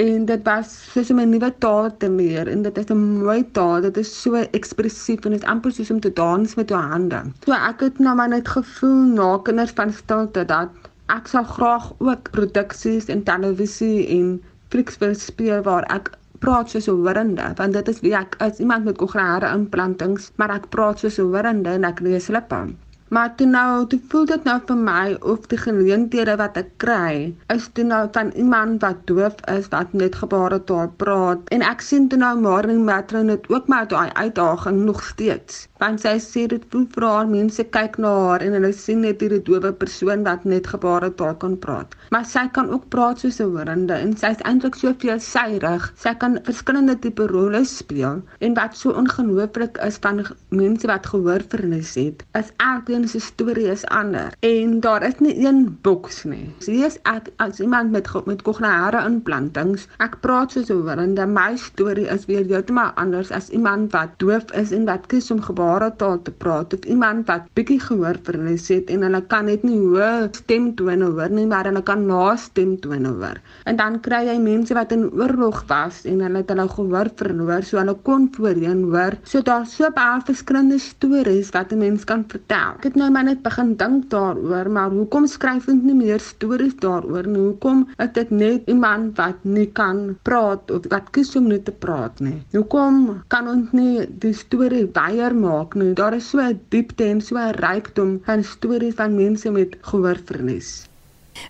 en 0.00 0.24
dit 0.24 0.42
was 0.48 0.68
soos 0.92 1.10
om 1.12 1.18
'n 1.20 1.32
nuwe 1.34 1.50
taal 1.64 1.88
te 2.02 2.08
leer 2.10 2.48
en 2.48 2.62
dit 2.66 2.78
is 2.82 2.90
'n 2.92 3.00
mooi 3.22 3.42
taal. 3.58 3.80
Dit 3.86 3.96
is 4.02 4.10
so 4.22 4.34
ekspressief 4.58 5.24
en 5.24 5.34
dit 5.36 5.44
amper 5.44 5.72
soos 5.72 5.90
om 5.90 6.00
te 6.00 6.12
dans 6.12 6.54
met 6.60 6.68
jou 6.68 6.80
hande. 6.92 7.20
So 7.44 7.52
ek 7.52 7.80
het 7.86 7.98
nou 7.98 8.14
maar 8.16 8.28
net 8.28 8.48
gevoel 8.48 9.02
na 9.18 9.38
kinders 9.48 9.74
van 9.80 9.92
stilte 9.92 10.44
dat 10.44 10.68
ek 11.06 11.26
sou 11.26 11.44
graag 11.44 11.92
ook 11.98 12.30
produksies 12.30 13.06
en 13.06 13.22
televisie 13.22 14.06
en 14.18 14.42
flieks 14.68 14.98
wil 14.98 15.14
speel 15.14 15.62
waar 15.62 15.84
ek 15.98 16.10
praat 16.38 16.70
soos 16.70 16.88
'n 16.88 17.00
hoorende 17.02 17.52
want 17.56 17.72
dit 17.72 17.88
is 17.88 18.00
wie 18.00 18.14
ek 18.14 18.36
is. 18.48 18.58
Iemand 18.58 18.84
met 18.84 18.96
kognare 18.96 19.54
implantings 19.54 20.32
maar 20.36 20.50
ek 20.50 20.68
praat 20.68 20.98
soos 20.98 21.18
'n 21.18 21.22
hoorende 21.32 21.70
en 21.70 21.84
ek 21.84 22.00
lees 22.00 22.28
lippe 22.28 22.66
Maar 23.10 23.34
toe 23.34 23.46
nou, 23.46 23.86
toe 23.86 23.98
voel 24.08 24.26
dit 24.30 24.44
nou 24.46 24.54
vir 24.66 24.76
my 24.78 25.06
of 25.32 25.46
die 25.50 25.58
geleenthede 25.58 26.36
wat 26.38 26.58
ek 26.60 26.68
kry, 26.82 27.14
is 27.50 27.64
toe 27.74 27.82
nou 27.82 28.04
van 28.14 28.28
iemand 28.38 28.84
wat 28.84 29.00
doof 29.08 29.40
is 29.50 29.66
wat 29.72 29.96
net 29.98 30.14
gebaretaal 30.20 30.92
praat. 31.02 31.42
En 31.50 31.64
ek 31.66 31.82
sien 31.82 32.06
toe 32.12 32.20
nou 32.22 32.36
Marlene 32.38 32.84
Matron 32.86 33.32
het 33.34 33.48
ook 33.50 33.66
maar 33.66 33.88
daai 33.90 34.12
uitdaging 34.14 34.84
nog 34.84 35.02
steeds. 35.02 35.64
Want 35.82 36.04
sy 36.04 36.12
sê 36.22 36.44
dit 36.52 36.62
voel 36.70 36.84
vir 36.94 37.06
haar 37.08 37.26
mense 37.32 37.64
kyk 37.74 37.98
na 37.98 38.12
haar 38.28 38.44
en 38.46 38.54
hulle 38.58 38.70
sien 38.78 39.02
net 39.02 39.24
hierdie 39.24 39.42
dowe 39.42 39.72
persoon 39.82 40.22
wat 40.28 40.46
net 40.46 40.70
gebaretaal 40.70 41.34
kan 41.42 41.58
praat. 41.58 41.98
Maar 42.14 42.30
sy 42.30 42.46
kan 42.54 42.70
ook 42.70 42.86
praat 42.94 43.24
soos 43.24 43.40
'n 43.40 43.50
hoorende 43.50 43.98
en 43.98 44.14
sy 44.16 44.30
is 44.36 44.46
eintlik 44.46 44.78
so 44.78 44.94
veelsidig. 44.94 45.90
Sy 45.96 46.14
kan 46.14 46.38
verskillende 46.46 46.98
tipe 46.98 47.26
rolle 47.26 47.64
speel 47.64 48.22
en 48.38 48.54
wat 48.54 48.76
so 48.76 48.94
ongelooflik 48.94 49.82
is 49.82 49.98
van 49.98 50.22
mense 50.48 50.86
wat 50.86 51.06
gehoorverlies 51.06 51.94
het, 51.94 52.22
is 52.38 52.54
elke 52.56 52.99
elkeen 53.00 53.08
se 53.08 53.20
storie 53.20 53.68
is 53.70 53.84
anders 53.86 54.34
en 54.40 54.80
daar 54.80 55.02
is 55.02 55.18
nie 55.20 55.46
een 55.46 55.78
boks 55.82 56.24
nie. 56.24 56.52
Is 56.66 56.98
ek 57.04 57.30
as 57.38 57.60
iemand 57.60 57.90
met 57.90 58.08
met 58.26 58.42
kognare 58.42 59.00
implantings. 59.06 59.86
Ek 59.98 60.20
praat 60.20 60.52
soos 60.52 60.68
'n 60.70 60.82
hoorende. 60.82 61.26
My 61.26 61.56
storie 61.56 62.08
is 62.08 62.26
weer 62.26 62.44
heeltemal 62.44 62.92
anders 62.96 63.30
as 63.30 63.48
iemand 63.50 63.92
wat 63.92 64.18
doof 64.18 64.52
is 64.52 64.72
en 64.72 64.84
wat 64.84 65.06
kies 65.06 65.30
om 65.30 65.40
gebaretaal 65.40 66.22
te 66.22 66.30
praat 66.30 66.74
of 66.74 66.84
iemand 66.84 67.26
wat 67.26 67.42
bietjie 67.54 67.80
gehoor 67.80 68.16
verlies 68.22 68.68
het 68.68 68.90
en 68.90 69.02
hulle 69.02 69.22
kan 69.26 69.44
net 69.44 69.62
nie 69.62 69.78
hoë 69.78 70.28
stemtone 70.32 71.04
hoor 71.04 71.30
nie, 71.30 71.46
maar 71.46 71.64
hulle 71.64 71.82
kan 71.82 72.06
na 72.06 72.36
stemtone 72.36 73.08
hoor. 73.08 73.40
En 73.64 73.76
dan 73.76 74.00
kry 74.00 74.26
jy 74.26 74.38
mense 74.38 74.74
wat 74.74 74.92
in 74.92 75.10
oorlog 75.12 75.64
was 75.68 76.04
en 76.04 76.20
hulle 76.20 76.36
het 76.36 76.48
hulle 76.48 76.68
gehoor 76.68 77.10
verloor, 77.16 77.62
so 77.62 77.78
hulle 77.78 77.96
kon 78.02 78.28
voorheen 78.32 78.82
hoor. 78.84 79.16
So 79.24 79.40
daar's 79.42 79.76
so 79.76 79.90
baie 79.90 80.20
verskillende 80.24 80.78
stories 80.78 81.50
wat 81.50 81.72
'n 81.72 81.78
mens 81.78 82.04
kan 82.04 82.24
vertel. 82.28 82.74
Ek 82.82 82.89
het 82.90 82.98
nou 82.98 83.10
maar 83.14 83.26
net 83.28 83.42
begin 83.44 83.76
dink 83.78 84.08
daaroor, 84.10 84.70
maar 84.74 84.90
hoekom 84.90 85.26
skryf 85.30 85.68
ons 85.70 85.84
nie 85.86 85.94
meer 85.94 86.22
stories 86.24 86.74
daaroor 86.82 87.28
nie? 87.30 87.44
Hoekom 87.44 87.84
is 88.02 88.10
dit 88.16 88.32
net 88.34 88.66
iemand 88.72 89.14
wat 89.20 89.46
nie 89.46 89.68
kan 89.78 90.16
praat 90.26 90.72
of 90.74 90.88
wat 90.90 91.12
kies 91.14 91.30
om 91.38 91.46
nie 91.52 91.60
te 91.62 91.74
praat 91.84 92.18
nie? 92.24 92.40
Hoekom 92.56 93.22
kan 93.30 93.46
ons 93.52 93.70
nie 93.76 94.08
die 94.24 94.34
storie 94.34 94.88
weier 94.96 95.36
maak 95.38 95.78
nie? 95.78 95.92
Daar 95.94 96.18
is 96.18 96.30
so 96.30 96.42
'n 96.42 96.58
diepte 96.74 97.04
en 97.04 97.20
so 97.20 97.38
'n 97.38 97.54
rykdom 97.62 98.20
van 98.26 98.42
stories 98.42 98.94
van 98.94 99.14
mense 99.14 99.50
met 99.50 99.76
gehoorverlies. 99.80 100.90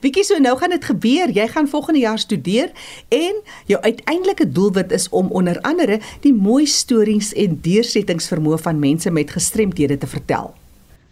Wiekie 0.01 0.25
so 0.25 0.39
nou 0.39 0.57
gaan 0.59 0.71
dit 0.71 0.85
gebeur. 0.85 1.31
Jy 1.31 1.49
gaan 1.49 1.69
volgende 1.69 2.01
jaar 2.01 2.19
studeer 2.19 2.71
en 3.09 3.35
jou 3.67 3.81
uiteindelike 3.81 4.53
doelwit 4.53 4.93
is 4.93 5.09
om 5.09 5.31
onder 5.31 5.61
andere 5.61 6.01
die 6.21 6.35
mooi 6.35 6.67
stories 6.67 7.33
en 7.33 7.59
deursettingsvermoë 7.61 8.59
van 8.59 8.79
mense 8.79 9.11
met 9.11 9.31
gestremthede 9.31 9.99
te 9.99 10.07
vertel. 10.07 10.60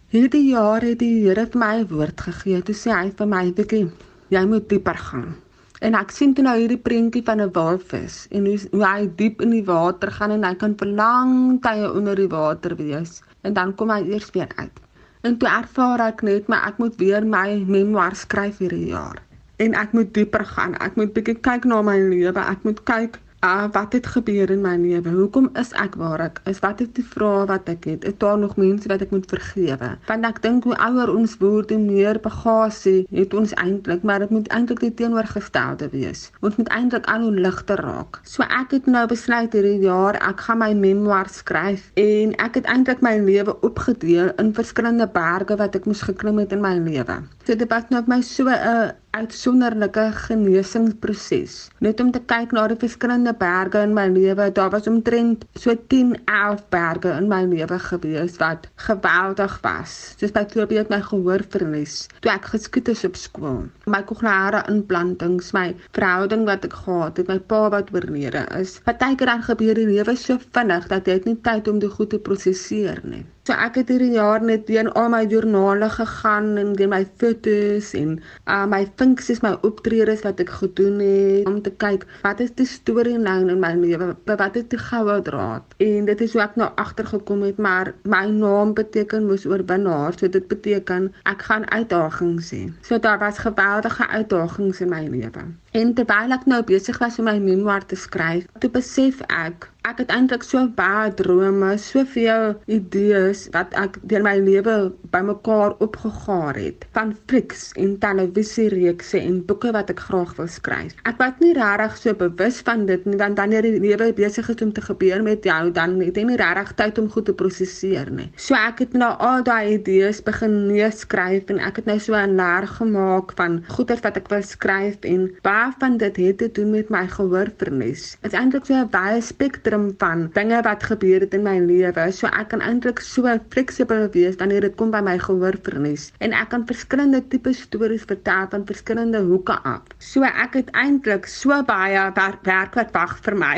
Hierdie 0.09 0.47
jaar 0.49 0.81
het 0.81 1.03
die 1.03 1.19
Here 1.21 1.43
vir 1.45 1.59
my 1.61 1.73
'n 1.79 1.87
woord 1.89 2.21
gegee. 2.25 2.61
Toe 2.65 2.73
sê 2.73 2.89
hy 2.89 3.11
vir 3.17 3.27
my, 3.27 3.51
"Dikkie, 3.53 3.91
jy 4.29 4.41
moet 4.45 4.67
dieper 4.69 4.97
gaan." 4.97 5.35
En 5.81 5.93
ek 5.93 6.09
sien 6.11 6.33
toe 6.33 6.43
nou 6.43 6.55
hierdie 6.57 6.81
prentjie 6.81 7.21
van 7.23 7.41
'n 7.41 7.51
walvis 7.53 8.27
en 8.31 8.45
hoe, 8.45 8.57
hoe 8.71 8.85
hy 8.85 9.09
diep 9.15 9.41
in 9.41 9.51
die 9.51 9.65
water 9.65 10.11
gaan 10.11 10.31
en 10.31 10.43
hy 10.43 10.55
kan 10.55 10.73
vir 10.79 10.87
lang 10.87 11.61
tye 11.61 11.93
onder 11.93 12.15
die 12.15 12.27
water 12.27 12.75
wees 12.75 13.21
en 13.43 13.53
dan 13.53 13.75
kom 13.75 13.89
hy 13.89 14.01
eers 14.09 14.31
weer 14.31 14.49
uit. 14.55 14.79
En 15.21 15.37
toe 15.37 15.49
ervaar 15.49 15.99
ek 16.07 16.21
net 16.23 16.47
maar 16.47 16.67
ek 16.67 16.77
moet 16.79 16.95
weer 16.95 17.25
my 17.25 17.63
memoir 17.67 18.15
skryf 18.15 18.57
hierdie 18.57 18.87
jaar. 18.87 19.21
En 19.57 19.73
ek 19.73 19.93
moet 19.93 20.13
dieper 20.13 20.45
gaan. 20.45 20.73
Ek 20.81 20.95
moet 20.95 21.13
bietjie 21.13 21.39
kyk 21.39 21.65
na 21.65 21.81
my 21.81 21.99
lewe. 21.99 22.39
Ek 22.39 22.63
moet 22.63 22.83
kyk 22.83 23.19
uh, 23.43 23.65
wat 23.71 23.93
het 23.93 24.07
gebeur 24.07 24.49
in 24.49 24.61
my 24.61 24.75
lewe? 24.77 25.09
Hoekom 25.09 25.49
is 25.59 25.71
ek 25.79 25.95
waar 25.99 26.21
ek 26.23 26.41
is? 26.49 26.59
Wat 26.63 26.79
het 26.79 26.91
die 26.97 27.05
vrae 27.05 27.45
wat 27.49 27.69
ek 27.71 27.87
het? 27.89 28.05
Is 28.07 28.17
daar 28.21 28.37
nog 28.39 28.55
mense 28.59 28.89
wat 28.91 29.03
ek 29.05 29.13
moet 29.15 29.27
vergewe? 29.31 29.91
Want 30.09 30.27
ek 30.27 30.41
dink 30.43 30.67
hoe 30.67 30.75
ouer 30.75 31.11
ons 31.13 31.37
word, 31.41 31.73
hoe 31.73 31.79
meer 31.79 32.19
bagasie 32.23 33.05
het 33.15 33.33
ons 33.33 33.53
eintlik, 33.61 34.03
maar 34.03 34.23
dit 34.25 34.33
moet 34.33 34.49
eintlik 34.55 34.83
die 34.83 34.93
teenoorgestelde 35.01 35.89
wees. 35.93 36.27
Ons 36.45 36.59
moet 36.59 36.71
eintlik 36.75 37.07
al 37.11 37.27
hoe 37.27 37.33
ligter 37.47 37.81
raak. 37.83 38.21
So 38.27 38.45
ek 38.47 38.75
het 38.77 38.89
nou 38.91 39.05
besluit 39.09 39.53
hierdie 39.55 39.79
jaar 39.85 40.19
ek 40.19 40.45
gaan 40.47 40.61
my 40.63 40.71
memoir 40.75 41.29
skryf 41.31 41.89
en 41.99 42.35
ek 42.43 42.59
het 42.59 42.69
eintlik 42.69 43.03
my 43.05 43.15
lewe 43.23 43.55
opgedeel 43.65 44.33
in 44.41 44.53
verskillende 44.57 45.07
berge 45.13 45.55
wat 45.59 45.77
ek 45.79 45.87
moes 45.87 46.03
geklim 46.05 46.41
het 46.43 46.55
in 46.55 46.63
my 46.63 46.75
lewe. 46.79 47.21
So 47.47 47.55
dit 47.55 47.69
was 47.71 47.87
nou 47.89 48.03
vir 48.03 48.15
my 48.15 48.21
so 48.21 48.49
'n 48.49 48.91
uitsonderlike 49.11 50.11
genesingsproses. 50.13 51.53
Net 51.81 51.99
om 52.03 52.11
te 52.13 52.21
kyk 52.29 52.51
na 52.53 52.65
die 52.69 52.77
verskillende 52.79 53.33
berge 53.37 53.81
in 53.85 53.95
my 53.97 54.05
lewe, 54.11 54.49
daar 54.53 54.69
was 54.73 54.87
omtrent 54.91 55.45
so 55.57 55.73
10, 55.93 56.13
11 56.25 56.61
berge 56.73 57.13
in 57.15 57.29
my 57.31 57.41
lewe 57.49 57.79
gewees 57.85 58.37
wat 58.41 58.67
geweldig 58.87 59.57
was. 59.65 59.95
Soos 60.19 60.35
byvoorbeeld 60.35 60.93
my 60.93 61.01
gehoorverlies 61.07 61.97
toe 62.19 62.33
ek 62.33 62.51
geskiet 62.53 62.93
is 62.93 63.03
op 63.07 63.17
skool. 63.17 63.63
My 63.89 64.03
kognare 64.11 64.61
implantings, 64.71 65.51
my 65.57 65.73
verhouding 65.97 66.45
wat 66.49 66.69
ek 66.69 66.77
gehad 66.83 67.17
het, 67.17 67.31
my 67.31 67.39
pa 67.39 67.65
wat 67.73 67.91
oorlede 67.95 68.45
is. 68.59 68.77
Partykeer 68.85 69.33
dan 69.33 69.43
gebeur 69.49 69.81
die 69.81 69.89
lewe 69.89 70.15
so 70.19 70.37
vinnig 70.53 70.87
dat 70.93 71.09
jy 71.09 71.19
nie 71.25 71.39
tyd 71.49 71.67
om 71.71 71.81
dit 71.81 71.97
goed 71.97 72.13
te 72.13 72.21
prosesseer 72.29 73.01
nie. 73.03 73.25
So 73.49 73.55
ek 73.57 73.79
het 73.79 73.89
hierdie 73.89 74.11
jaar 74.13 74.43
net 74.45 74.67
deur 74.67 74.91
al 74.99 75.07
my 75.09 75.23
joernale 75.25 75.87
gegaan 75.89 76.51
en 76.61 76.67
deur 76.77 76.89
my 76.91 76.99
fotos 77.21 77.87
en 77.97 78.11
uh, 78.45 78.67
my 78.69 78.83
funksies, 79.01 79.39
my 79.41 79.55
optredes 79.65 80.21
wat 80.21 80.43
ek 80.43 80.51
gedoen 80.59 80.99
het 81.01 81.49
om 81.49 81.57
te 81.65 81.71
kyk 81.81 82.05
wat 82.21 82.43
is 82.45 82.53
die 82.59 82.67
storielyn 82.69 83.49
in 83.49 83.57
my 83.63 83.71
lewe, 83.79 84.11
wat 84.29 84.59
is 84.61 84.67
die 84.69 84.77
goue 84.83 85.15
draad. 85.25 85.73
En 85.81 86.05
dit 86.11 86.21
is 86.27 86.35
hoe 86.37 86.43
ek 86.45 86.59
nou 86.61 86.67
agtergekom 86.83 87.41
het, 87.47 87.57
maar 87.57 87.89
my 88.05 88.27
naam 88.35 88.75
beteken 88.77 89.25
mos 89.31 89.47
oorwinnaar, 89.49 90.13
so 90.13 90.29
dit 90.29 90.45
beteken 90.53 91.09
ek 91.33 91.47
gaan 91.49 91.65
uitdagings 91.73 92.53
hê. 92.53 92.67
So 92.85 93.01
daar 93.01 93.17
was 93.17 93.41
geweldige 93.41 94.05
uitdagings 94.13 94.85
in 94.85 94.93
my 94.93 95.07
lewe. 95.09 95.49
En 95.77 95.93
terwyl 95.93 96.33
ek 96.33 96.47
nou 96.49 96.63
besig 96.65 96.97
was 96.97 97.19
om 97.21 97.27
my 97.29 97.37
memoir 97.43 97.85
te 97.85 97.97
skryf, 97.99 98.47
toe 98.59 98.71
besef 98.73 99.21
ek 99.29 99.69
ek 99.87 100.01
het 100.03 100.11
eintlik 100.13 100.43
so 100.45 100.61
baie 100.77 101.09
drome, 101.17 101.71
soveel 101.81 102.51
idees 102.69 103.45
wat 103.55 103.71
ek 103.79 103.95
deur 104.11 104.21
my 104.25 104.35
lewe 104.37 104.75
bymekaar 105.13 105.73
opgegaar 105.81 106.57
het 106.59 106.83
van 106.93 107.13
flieks 107.31 107.69
en 107.79 107.95
televisiereekse 108.03 109.21
en 109.21 109.39
boeke 109.47 109.71
wat 109.73 109.89
ek 109.93 110.03
graag 110.09 110.35
wil 110.37 110.49
skryf. 110.51 110.93
Ek 111.09 111.17
was 111.21 111.39
nie 111.41 111.55
regtig 111.57 111.95
so 112.01 112.17
bewus 112.19 112.59
van 112.67 112.85
dit 112.89 113.07
nie 113.07 113.17
want 113.21 113.39
wanneer 113.39 113.65
die 113.65 113.79
lewe 113.81 114.11
besig 114.17 114.51
is 114.51 114.61
om 114.65 114.73
te 114.75 114.83
gebeur 114.83 115.23
met 115.25 115.47
jou, 115.47 115.61
dan 115.73 115.97
het 116.03 116.19
jy 116.19 116.27
nie 116.27 116.39
regtig 116.41 116.75
tyd 116.81 117.01
om 117.01 117.09
goed 117.15 117.29
te 117.31 117.37
prosesseer 117.41 118.11
nie. 118.13 118.27
So 118.35 118.59
ek 118.59 118.83
het 118.83 118.99
nou 118.99 119.13
al 119.15 119.45
daai 119.47 119.79
idees 119.79 120.21
begin 120.27 120.67
neerskryf 120.67 121.49
en 121.55 121.63
ek 121.63 121.81
het 121.81 121.89
nou 121.89 121.97
so 122.03 122.13
'n 122.13 122.37
leer 122.37 122.67
gemaak 122.67 123.33
van 123.39 123.63
goeders 123.73 124.03
wat 124.05 124.21
ek 124.21 124.29
wil 124.29 124.43
skryf 124.43 125.01
en 125.07 125.29
baie 125.41 125.58
van 125.79 125.97
dit 125.97 126.17
het 126.17 126.37
te 126.37 126.49
doen 126.57 126.71
met 126.71 126.89
my 126.93 127.03
gehoorverlies. 127.07 128.03
Dit 128.21 128.31
is 128.31 128.37
eintlik 128.39 128.65
so 128.69 128.73
'n 128.79 128.89
baie 128.93 129.21
spektrum 129.21 129.85
van 129.97 130.29
dinge 130.33 130.61
wat 130.67 130.83
gebeur 130.83 131.19
het 131.25 131.33
in 131.33 131.43
my 131.43 131.57
lewe. 131.59 132.11
So 132.11 132.27
ek 132.27 132.47
kan 132.49 132.61
eintlik 132.61 132.99
so 132.99 133.27
fleksibel 133.49 134.07
wees 134.11 134.35
wanneer 134.39 134.61
dit 134.61 134.75
kom 134.75 134.91
by 134.91 135.01
my 135.01 135.17
gehoorverlies 135.19 136.11
en 136.19 136.33
ek 136.33 136.49
kan 136.49 136.65
verskillende 136.65 137.21
tipe 137.27 137.53
stories 137.53 138.03
vertel 138.07 138.47
van 138.49 138.65
verskillende 138.65 139.21
hoeke 139.21 139.57
af. 139.63 139.81
So 139.97 140.23
ek 140.23 140.53
het 140.53 140.69
eintlik 140.71 141.25
so 141.25 141.63
baie 141.63 142.11
werk, 142.15 142.43
werk 142.43 142.75
wat 142.75 142.91
wag 142.93 143.17
vir 143.25 143.35
my. 143.35 143.55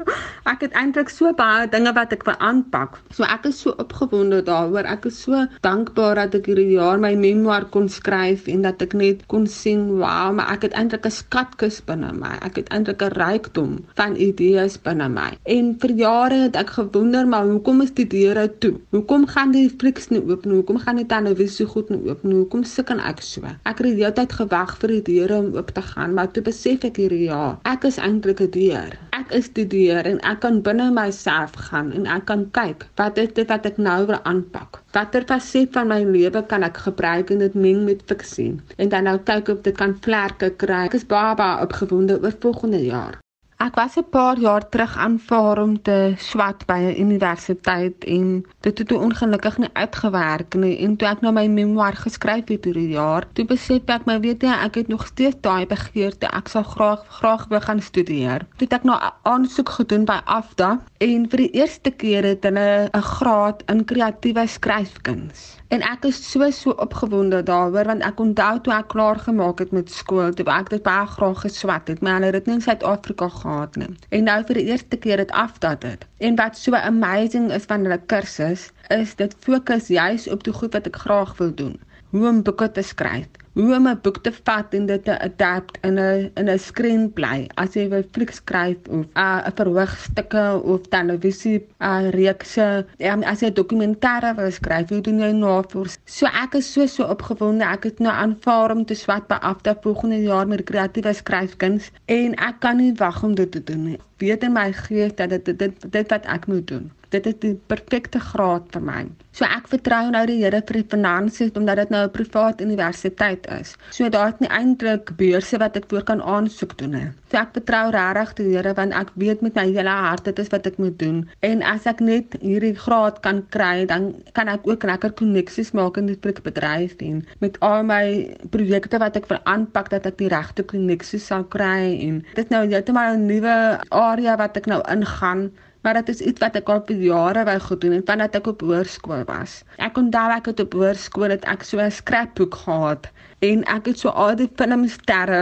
ek 0.52 0.60
het 0.60 0.72
eintlik 0.72 1.08
so 1.08 1.32
baie 1.32 1.68
dinge 1.68 1.92
wat 1.96 2.12
ek 2.12 2.24
wil 2.28 2.38
aanpak. 2.38 2.98
So 3.10 3.24
ek 3.24 3.46
is 3.50 3.60
so 3.60 3.74
opgewonde 3.82 4.42
daaroor. 4.46 4.84
Ek 4.84 5.04
is 5.10 5.22
so 5.22 5.46
dankbaar 5.66 6.14
dat 6.14 6.34
ek 6.40 6.46
hierdie 6.50 6.76
jaar 6.76 7.00
my 7.02 7.14
memoir 7.14 7.66
kon 7.74 7.88
skryf 7.88 8.48
en 8.50 8.62
dat 8.66 8.82
ek 8.82 8.94
net 8.94 9.26
kon 9.32 9.46
sien, 9.46 9.86
wow, 9.98 10.30
maar 10.36 10.54
ek 10.54 10.68
het 10.68 10.76
eintlik 10.78 11.06
'n 11.06 11.16
skatkis 11.40 11.78
binne 11.88 12.10
my. 12.12 12.34
Ek 12.44 12.58
het 12.60 12.68
eintlik 12.74 13.02
'n 13.02 13.14
rykdom 13.16 13.72
van 13.96 14.16
idees 14.16 14.76
binne 14.84 15.08
my. 15.08 15.30
En 15.44 15.72
vir 15.80 15.92
jare 15.96 16.38
het 16.42 16.56
ek 16.56 16.70
gewonder 16.70 17.26
maar 17.26 17.46
hoekom 17.48 17.80
is 17.80 17.94
die 17.94 18.06
deure 18.06 18.58
toe? 18.58 18.74
Hoekom 18.90 19.26
gaan 19.26 19.52
die 19.52 19.70
flieks 19.70 20.10
nie 20.10 20.20
oop 20.20 20.44
nie? 20.44 20.54
Hoekom 20.60 20.78
gaan 20.78 20.96
die 20.96 21.06
televisie 21.06 21.66
goed 21.66 21.88
nie 21.90 22.02
oop 22.08 22.22
nie? 22.24 22.34
Hoekom 22.34 22.64
sukkel 22.64 23.00
ek 23.00 23.22
so? 23.22 23.40
Ek 23.64 23.78
het 23.78 23.86
die 23.86 23.94
hele 23.94 24.12
tyd 24.12 24.32
gewag 24.32 24.76
vir 24.80 24.88
die 24.88 25.02
deure 25.02 25.38
om 25.38 25.54
oop 25.56 25.70
te 25.70 25.82
gaan, 25.82 26.14
maar 26.14 26.30
toe 26.30 26.42
besef 26.42 26.84
ek 26.84 26.96
hierdie 26.96 27.24
jaar, 27.24 27.58
ek 27.64 27.84
is 27.84 27.96
eintlik 27.96 28.40
'n 28.40 28.50
deur. 28.50 28.98
Is 29.38 29.48
die 29.54 29.66
deur 29.72 30.06
en 30.10 30.16
ek 30.26 30.40
kan 30.42 30.56
binne 30.66 30.88
myself 30.94 31.52
gaan 31.68 31.92
en 31.98 32.08
ek 32.14 32.24
kan 32.30 32.40
kyk 32.56 32.86
wat 33.00 33.20
is 33.22 33.30
dit 33.36 33.52
wat 33.52 33.68
ek 33.70 33.78
nou 33.86 33.98
wil 34.08 34.18
aanpak? 34.32 34.80
Watter 34.96 35.26
faset 35.28 35.70
van 35.76 35.92
my 35.92 36.00
lewe 36.08 36.42
kan 36.52 36.66
ek 36.66 36.82
gebruik 36.88 37.30
en 37.30 37.44
dit 37.44 37.54
meng 37.54 37.84
met 37.86 38.02
fiksie? 38.10 38.50
En 38.82 38.90
dan 38.90 39.06
nou 39.06 39.16
kyk 39.30 39.54
of 39.54 39.62
dit 39.68 39.76
kan 39.76 39.94
vlerke 40.06 40.50
kry. 40.64 40.82
Ek 40.90 40.98
is 40.98 41.06
baie 41.14 41.50
opgewonde 41.62 42.18
oor 42.18 42.34
volgende 42.42 42.82
jaar. 42.82 43.20
Ek 43.60 43.74
was 43.76 43.96
'n 43.96 44.08
paar 44.10 44.38
jaar 44.38 44.68
terug 44.68 44.96
aanvaar 44.96 45.58
om 45.62 45.82
te 45.82 46.14
swat 46.16 46.64
by 46.66 46.78
'n 46.80 47.00
universiteit 47.00 48.04
en 48.04 48.46
dit 48.60 48.78
het 48.78 48.88
toe 48.88 48.98
ongelukkig 48.98 49.58
nie 49.58 49.68
uitgewerk 49.72 50.54
nie 50.54 50.78
en 50.78 50.96
toe 50.96 51.08
ek 51.08 51.20
nou 51.20 51.32
my 51.32 51.46
memoir 51.46 51.92
geskryf 51.92 52.48
het 52.48 52.66
oor 52.66 52.72
die 52.72 52.88
jaar, 52.88 53.26
toe 53.32 53.44
besef 53.44 53.82
ek 53.86 54.06
my 54.06 54.20
weet 54.20 54.42
jy 54.42 54.54
ek 54.64 54.74
het 54.74 54.88
nog 54.88 55.06
steeds 55.06 55.36
daai 55.40 55.66
begeerte 55.66 56.26
ek 56.26 56.48
sal 56.48 56.62
graag 56.62 57.04
graag 57.08 57.46
wil 57.48 57.60
gaan 57.60 57.82
studeer. 57.82 58.38
Toe 58.56 58.66
het 58.68 58.72
ek 58.72 58.84
nou 58.84 58.98
aansoek 59.22 59.68
gedoen 59.68 60.04
by 60.04 60.20
AFDA 60.24 60.80
en 60.98 61.28
vir 61.28 61.38
die 61.38 61.50
eerste 61.60 61.90
keer 61.90 62.24
het 62.24 62.42
hulle 62.42 62.88
'n 62.94 63.02
graad 63.02 63.62
in 63.68 63.84
kreatiewe 63.84 64.46
skryfkuns. 64.46 65.58
En 65.68 65.82
ek 65.82 66.04
is 66.04 66.30
so 66.30 66.50
so 66.50 66.70
opgewonde 66.70 67.42
daaroor 67.42 67.84
want 67.84 68.02
ek 68.02 68.20
onthou 68.20 68.60
toe 68.60 68.72
ek 68.72 68.88
klaar 68.88 69.16
gemaak 69.16 69.58
het 69.58 69.70
met 69.70 69.90
skool, 69.90 70.32
toe 70.32 70.46
ek 70.46 70.70
dit 70.70 70.82
baie 70.82 71.06
graag 71.06 71.40
geswat 71.40 71.88
het, 71.88 72.00
maar 72.00 72.12
hulle 72.12 72.24
het 72.24 72.32
dit 72.32 72.46
nie 72.46 72.54
in 72.54 72.60
Suid-Afrika 72.62 73.28
gehad 73.28 73.49
nie. 73.80 73.90
En 74.08 74.24
nou 74.28 74.38
vir 74.48 74.60
die 74.60 74.66
eerste 74.72 74.96
keer 74.96 75.18
het 75.22 75.30
afdat 75.30 75.80
dit. 75.80 76.06
En 76.18 76.38
wat 76.38 76.58
so 76.58 76.74
amazing 76.78 77.50
is 77.52 77.68
van 77.70 77.86
hulle 77.86 78.00
kursus, 78.12 78.70
is 78.88 79.14
dit 79.18 79.36
fokus 79.46 79.88
juis 79.88 80.28
op 80.28 80.44
die 80.44 80.52
goed 80.52 80.72
wat 80.78 80.86
ek 80.90 81.02
graag 81.04 81.36
wil 81.42 81.54
doen. 81.54 81.76
Hoe 82.10 82.28
om 82.28 82.42
boeke 82.42 82.70
te 82.70 82.82
skryf 82.82 83.39
hoe 83.54 83.74
om 83.76 83.86
'n 83.88 83.98
boek 84.02 84.18
te 84.22 84.32
vat 84.44 84.74
en 84.78 84.86
dit 84.86 85.04
te 85.04 85.14
adapt 85.20 85.78
in 85.88 85.98
'n 85.98 86.30
in 86.40 86.48
'n 86.48 86.58
screenplay 86.58 87.40
as 87.62 87.74
jy 87.74 87.84
'n 87.88 88.04
fliek 88.14 88.32
skryf 88.40 88.78
of 88.88 89.04
'n 89.04 89.06
uh, 89.14 89.50
verhoogstukke 89.60 90.44
of 90.62 90.80
televisie 90.96 91.58
uh, 91.78 92.08
reekse 92.10 92.86
um, 92.98 93.22
as 93.22 93.40
jy 93.40 93.50
dokumentêre 93.52 94.34
wil 94.36 94.50
skryf 94.50 94.88
hoe 94.88 95.00
doen 95.00 95.18
jy 95.18 95.32
navors? 95.32 95.98
So 96.04 96.26
ek 96.26 96.54
is 96.54 96.72
so 96.72 96.86
so 96.86 97.04
opgewonde. 97.04 97.64
Ek 97.64 97.84
het 97.84 97.98
nou 97.98 98.12
aanvaar 98.12 98.70
om 98.70 98.84
te 98.84 98.94
swat 98.94 99.26
by 99.28 99.38
afda 99.52 99.76
volgende 99.82 100.22
jaar 100.22 100.46
met 100.46 100.64
kreatiewe 100.64 101.12
skryfkuns 101.12 101.90
en 102.06 102.34
ek 102.34 102.60
kan 102.60 102.76
nie 102.76 102.92
wag 102.96 103.22
om 103.22 103.34
dit 103.34 103.50
te 103.50 103.62
doen 103.64 103.84
nie 103.84 103.98
weet 104.20 104.42
in 104.46 104.52
my 104.52 104.72
gees 104.72 105.14
dat 105.16 105.30
dit 105.30 105.52
dit 105.58 105.92
dit 105.92 106.16
wat 106.16 106.26
ek 106.26 106.46
moet 106.46 106.66
doen 106.66 106.90
dit 107.14 107.26
is 107.26 107.38
die 107.42 107.54
perfekte 107.70 108.20
graad 108.22 108.68
vir 108.74 108.84
my. 108.86 109.00
So 109.36 109.46
ek 109.46 109.68
vertrou 109.72 110.02
nou 110.14 110.22
die 110.30 110.38
Here 110.40 110.62
vir 110.66 110.80
die 110.80 110.88
finansies 110.92 111.56
omdat 111.58 111.82
dit 111.82 111.94
nou 111.94 112.04
'n 112.06 112.14
privaat 112.14 112.60
universiteit 112.60 113.46
is. 113.60 113.74
So 113.90 114.08
daar 114.08 114.32
is 114.34 114.40
nie 114.40 114.50
eintlik 114.50 115.16
beurse 115.16 115.58
wat 115.58 115.76
ek 115.76 115.90
voor 115.90 116.04
kan 116.04 116.22
aansoek 116.22 116.76
doen 116.78 116.90
nie. 116.90 117.10
So 117.30 117.38
ek 117.38 117.52
vertrou 117.54 117.92
regtig 117.94 118.32
die 118.40 118.44
Here 118.56 118.72
want 118.74 118.94
ek 118.98 119.12
weet 119.22 119.42
met 119.46 119.54
my 119.54 119.62
hele 119.68 119.92
hart 120.04 120.24
dit 120.26 120.40
is 120.42 120.48
wat 120.50 120.64
ek 120.66 120.80
moet 120.82 120.96
doen. 120.98 121.20
En 121.46 121.62
as 121.62 121.86
ek 121.86 122.00
net 122.02 122.34
hierdie 122.42 122.74
graad 122.74 123.20
kan 123.22 123.44
kry, 123.54 123.86
dan 123.86 124.08
kan 124.34 124.50
ek 124.50 124.66
ook 124.66 124.82
lekker 124.90 125.14
koneksies 125.20 125.70
maak 125.78 126.00
in 126.00 126.10
die 126.10 126.18
bedryf 126.18 126.96
en 127.06 127.22
met 127.38 127.60
al 127.62 127.86
my 127.86 128.02
projekte 128.50 128.98
wat 128.98 129.20
ek 129.20 129.30
wil 129.30 129.38
aanpak 129.46 129.92
dat 129.94 130.10
ek 130.10 130.18
die 130.18 130.32
regte 130.32 130.66
koneksies 130.66 131.30
sal 131.30 131.46
kry 131.54 131.94
en 132.02 132.24
dit 132.34 132.50
nou 132.50 132.66
net 132.66 132.90
'n 132.90 133.26
nuwe 133.26 133.56
area 133.90 134.36
wat 134.36 134.56
ek 134.56 134.66
nou 134.66 134.82
ingaan 134.90 135.52
maar 135.82 135.94
dit 135.94 136.08
is 136.08 136.20
iets 136.20 136.40
wat 136.40 136.56
ek 136.56 136.68
al 136.68 136.82
vir 136.88 136.96
jare 136.96 137.44
wou 137.44 137.58
gedoen 137.70 137.92
het 137.92 138.10
vandat 138.10 138.34
ek 138.34 138.46
op 138.46 138.60
hoërskool 138.60 139.24
was. 139.30 139.62
Ek 139.78 139.96
onthou 139.96 140.28
ek 140.34 140.46
het 140.50 140.60
op 140.60 140.74
hoërskool 140.74 141.30
het 141.30 141.44
ek 141.44 141.62
so 141.62 141.78
'n 141.78 141.90
scrapbook 141.90 142.54
gehad 142.54 143.08
en 143.40 143.64
ek 143.64 143.90
het 143.90 143.98
so 144.02 144.08
al 144.08 144.34
die 144.36 144.48
filmsterre 144.60 145.40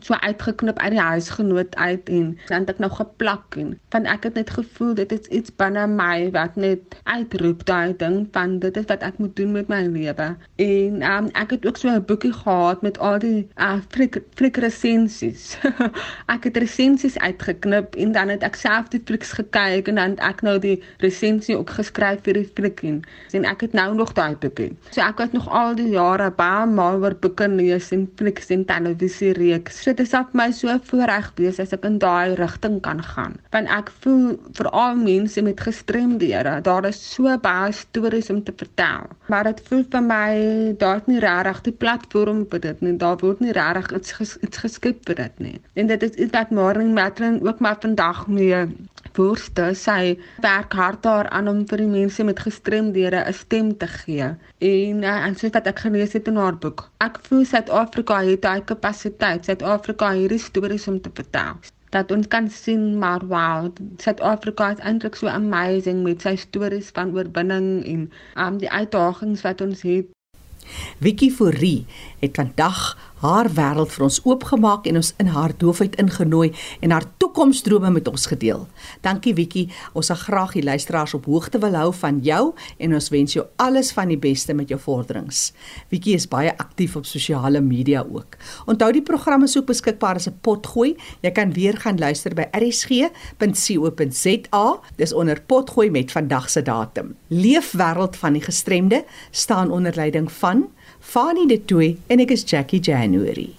so 0.00 0.14
uitgeknip 0.14 0.78
uit 0.78 0.94
die 0.96 1.00
huisgenoot 1.00 1.76
uit 1.76 2.08
en 2.08 2.30
dan 2.48 2.64
het 2.64 2.74
ek 2.74 2.82
nou 2.84 2.90
geplak 2.92 3.58
en 3.60 3.74
van 3.94 4.08
ek 4.08 4.28
het 4.28 4.38
net 4.40 4.50
gevoel 4.56 4.94
dit 5.00 5.12
is 5.12 5.28
iets 5.40 5.54
binne 5.60 5.86
my 5.92 6.30
wat 6.36 6.56
net 6.56 6.96
uitroep 7.04 7.64
daai 7.68 7.96
ding 8.00 8.22
van 8.32 8.58
dit 8.64 8.76
is 8.76 8.88
wat 8.92 9.04
ek 9.06 9.20
moet 9.22 9.36
doen 9.36 9.52
met 9.58 9.68
my 9.72 9.82
lewe 9.86 10.30
en 10.66 11.02
um, 11.12 11.30
ek 11.36 11.56
het 11.56 11.66
ook 11.68 11.80
so 11.80 11.92
'n 11.92 12.04
boekie 12.08 12.32
gehad 12.32 12.82
met 12.82 12.98
al 12.98 13.18
die 13.18 13.48
uh, 13.60 13.78
flik 13.92 14.22
flik 14.34 14.56
resensies 14.56 15.58
ek 16.34 16.48
het 16.48 16.56
resensies 16.56 17.18
uitgeknip 17.18 17.94
en 17.94 18.12
dan 18.12 18.28
het 18.28 18.42
ek 18.42 18.56
self 18.56 18.88
die 18.92 19.02
fliks 19.04 19.32
gekyk 19.36 19.88
en 19.88 20.00
dan 20.00 20.16
ek 20.24 20.42
nou 20.46 20.56
die 20.62 20.76
resensie 21.04 21.56
ook 21.58 21.70
geskryf 21.78 22.22
vir 22.26 22.40
die 22.40 22.48
flikkie. 22.56 22.94
En 23.36 23.46
ek 23.48 23.66
het 23.66 23.76
nou 23.76 23.88
nog 23.98 24.12
daai 24.16 24.36
boekie. 24.40 24.70
So 24.90 25.02
ek 25.04 25.20
het 25.24 25.34
nog 25.36 25.48
al 25.48 25.74
die 25.78 25.88
jare 25.94 26.30
baie 26.30 26.66
maal 26.70 27.02
oor 27.02 27.16
boeke 27.26 27.48
lees 27.50 27.90
en 27.94 28.06
flieks 28.18 28.50
en 28.54 28.64
televisie 28.68 29.32
reeks. 29.36 29.82
So 29.82 29.94
dit 29.96 30.08
sal 30.08 30.26
my 30.38 30.48
so 30.54 30.72
voorreg 30.90 31.32
wees 31.40 31.60
as 31.62 31.74
ek 31.76 31.86
in 31.88 31.98
daai 32.02 32.36
rigting 32.38 32.78
kan 32.84 33.02
gaan. 33.02 33.36
Want 33.54 33.70
ek 33.72 33.90
voel 34.04 34.36
veral 34.58 34.98
mense 35.02 35.42
met 35.42 35.60
gestremdhede, 35.68 36.56
daar 36.66 36.86
is 36.88 37.00
so 37.14 37.36
baie 37.42 37.72
stories 37.74 38.30
om 38.30 38.42
te 38.46 38.54
vertel. 38.56 39.10
Maar 39.32 39.50
dit 39.50 39.62
voel 39.68 39.84
vir 39.92 40.04
my 40.06 40.26
daar's 40.80 41.10
nie 41.10 41.20
regtig 41.22 41.62
die 41.70 41.76
platform 41.84 42.44
vir 42.52 42.64
dit 42.68 42.84
nie. 42.86 42.96
Daar 43.02 43.18
word 43.22 43.42
nie 43.44 43.54
regtig 43.56 43.92
iets, 44.00 44.18
ges, 44.20 44.36
iets 44.46 44.64
geskep 44.64 45.02
vir 45.10 45.22
dit 45.24 45.46
nie. 45.48 45.56
En 45.74 45.90
dit 45.90 46.06
is 46.06 46.18
iets 46.18 46.34
wat 46.36 46.54
Marlene 46.54 46.94
Matlin 46.96 47.40
ook 47.42 47.62
maar 47.64 47.80
vandag 47.82 48.26
mee 48.30 48.66
voorste 49.16 49.70
sy 49.78 50.16
werk 50.44 50.74
hard 50.76 51.02
daaraan 51.06 51.48
om 51.48 51.62
vir 51.70 51.82
die 51.82 51.90
mense 51.90 52.24
met 52.28 52.42
gestremdhede 52.44 53.22
'n 53.24 53.32
stem 53.32 53.76
te 53.76 53.86
gee. 53.86 54.28
En 54.58 55.02
uh, 55.02 55.26
en 55.26 55.36
soos 55.36 55.54
wat 55.56 55.66
ek 55.66 55.78
gelees 55.84 56.12
het 56.12 56.28
in 56.28 56.36
haar 56.36 56.56
boek, 56.56 56.88
ek 57.00 57.15
voel 57.22 57.44
Suid-Afrika 57.44 58.22
het 58.24 58.42
daai 58.42 58.64
kapasiteit. 58.64 59.44
Suid-Afrika 59.44 60.10
het 60.10 60.18
hierdie 60.18 60.38
stories 60.38 60.88
om 60.88 61.00
te 61.00 61.10
vertel 61.14 61.58
dat 61.94 62.10
ons 62.10 62.26
kan 62.28 62.48
sien 62.50 62.98
maar 62.98 63.22
wow 63.30 63.70
Suid-Afrika 64.02 64.70
is 64.74 64.82
eintlik 64.82 65.16
so 65.16 65.30
amazing 65.30 66.02
met 66.02 66.24
sy 66.26 66.34
stories 66.40 66.90
van 66.96 67.14
oorwinning 67.14 67.84
en 67.86 68.02
um 68.46 68.58
die 68.62 68.70
uitdagings 68.70 69.44
wat 69.46 69.62
ons 69.64 69.84
het 69.86 70.12
Vicky 71.00 71.30
Fourie 71.30 71.86
het 72.20 72.34
vandag 72.40 72.96
haar 73.26 73.48
wêreld 73.50 73.90
vir 73.90 74.04
ons 74.06 74.20
oopgemaak 74.24 74.86
en 74.86 74.96
ons 75.00 75.12
in 75.22 75.30
haar 75.34 75.52
doofheid 75.58 75.96
ingenooi 76.00 76.52
en 76.84 76.90
haar 76.94 77.06
toekomsdrome 77.18 77.90
met 77.90 78.08
ons 78.10 78.26
gedeel. 78.30 78.66
Dankie 79.02 79.34
Vicky, 79.34 79.64
ons 79.98 80.06
sal 80.10 80.18
graag 80.20 80.52
die 80.56 80.64
luisteraars 80.66 81.14
op 81.18 81.26
hoogte 81.30 81.58
wil 81.62 81.74
hou 81.78 81.90
van 82.00 82.20
jou 82.24 82.54
en 82.78 82.94
ons 82.98 83.10
wens 83.14 83.32
jou 83.36 83.44
alles 83.62 83.92
van 83.96 84.08
die 84.12 84.20
beste 84.20 84.54
met 84.54 84.68
jou 84.70 84.78
vorderings. 84.80 85.52
Vicky 85.90 86.12
is 86.16 86.28
baie 86.30 86.52
aktief 86.54 86.96
op 87.00 87.06
sosiale 87.08 87.60
media 87.64 88.04
ook. 88.04 88.36
Onthou 88.70 88.92
die 88.94 89.04
program 89.06 89.42
is 89.46 89.56
ook 89.58 89.66
beskikbaar 89.72 90.16
as 90.20 90.28
'n 90.28 90.38
potgooi. 90.40 90.96
Jy 91.22 91.30
kan 91.30 91.52
weer 91.52 91.76
gaan 91.76 91.98
luister 91.98 92.34
by 92.34 92.44
rsg.co.za. 92.52 93.06
Dis 94.96 95.12
onder 95.12 95.42
potgooi 95.46 95.90
met 95.90 96.12
vandag 96.12 96.50
se 96.50 96.62
datum. 96.62 97.16
Leefwêreld 97.28 98.16
van 98.16 98.32
die 98.32 98.42
gestremde 98.42 99.04
staan 99.30 99.70
onder 99.70 99.92
leiding 99.94 100.32
van 100.32 100.68
Fanie 101.06 101.46
De 101.46 101.56
Tooy 101.64 101.96
en 102.10 102.18
ek 102.18 102.32
is 102.34 102.42
Jackie 102.42 102.80
January. 102.82 103.55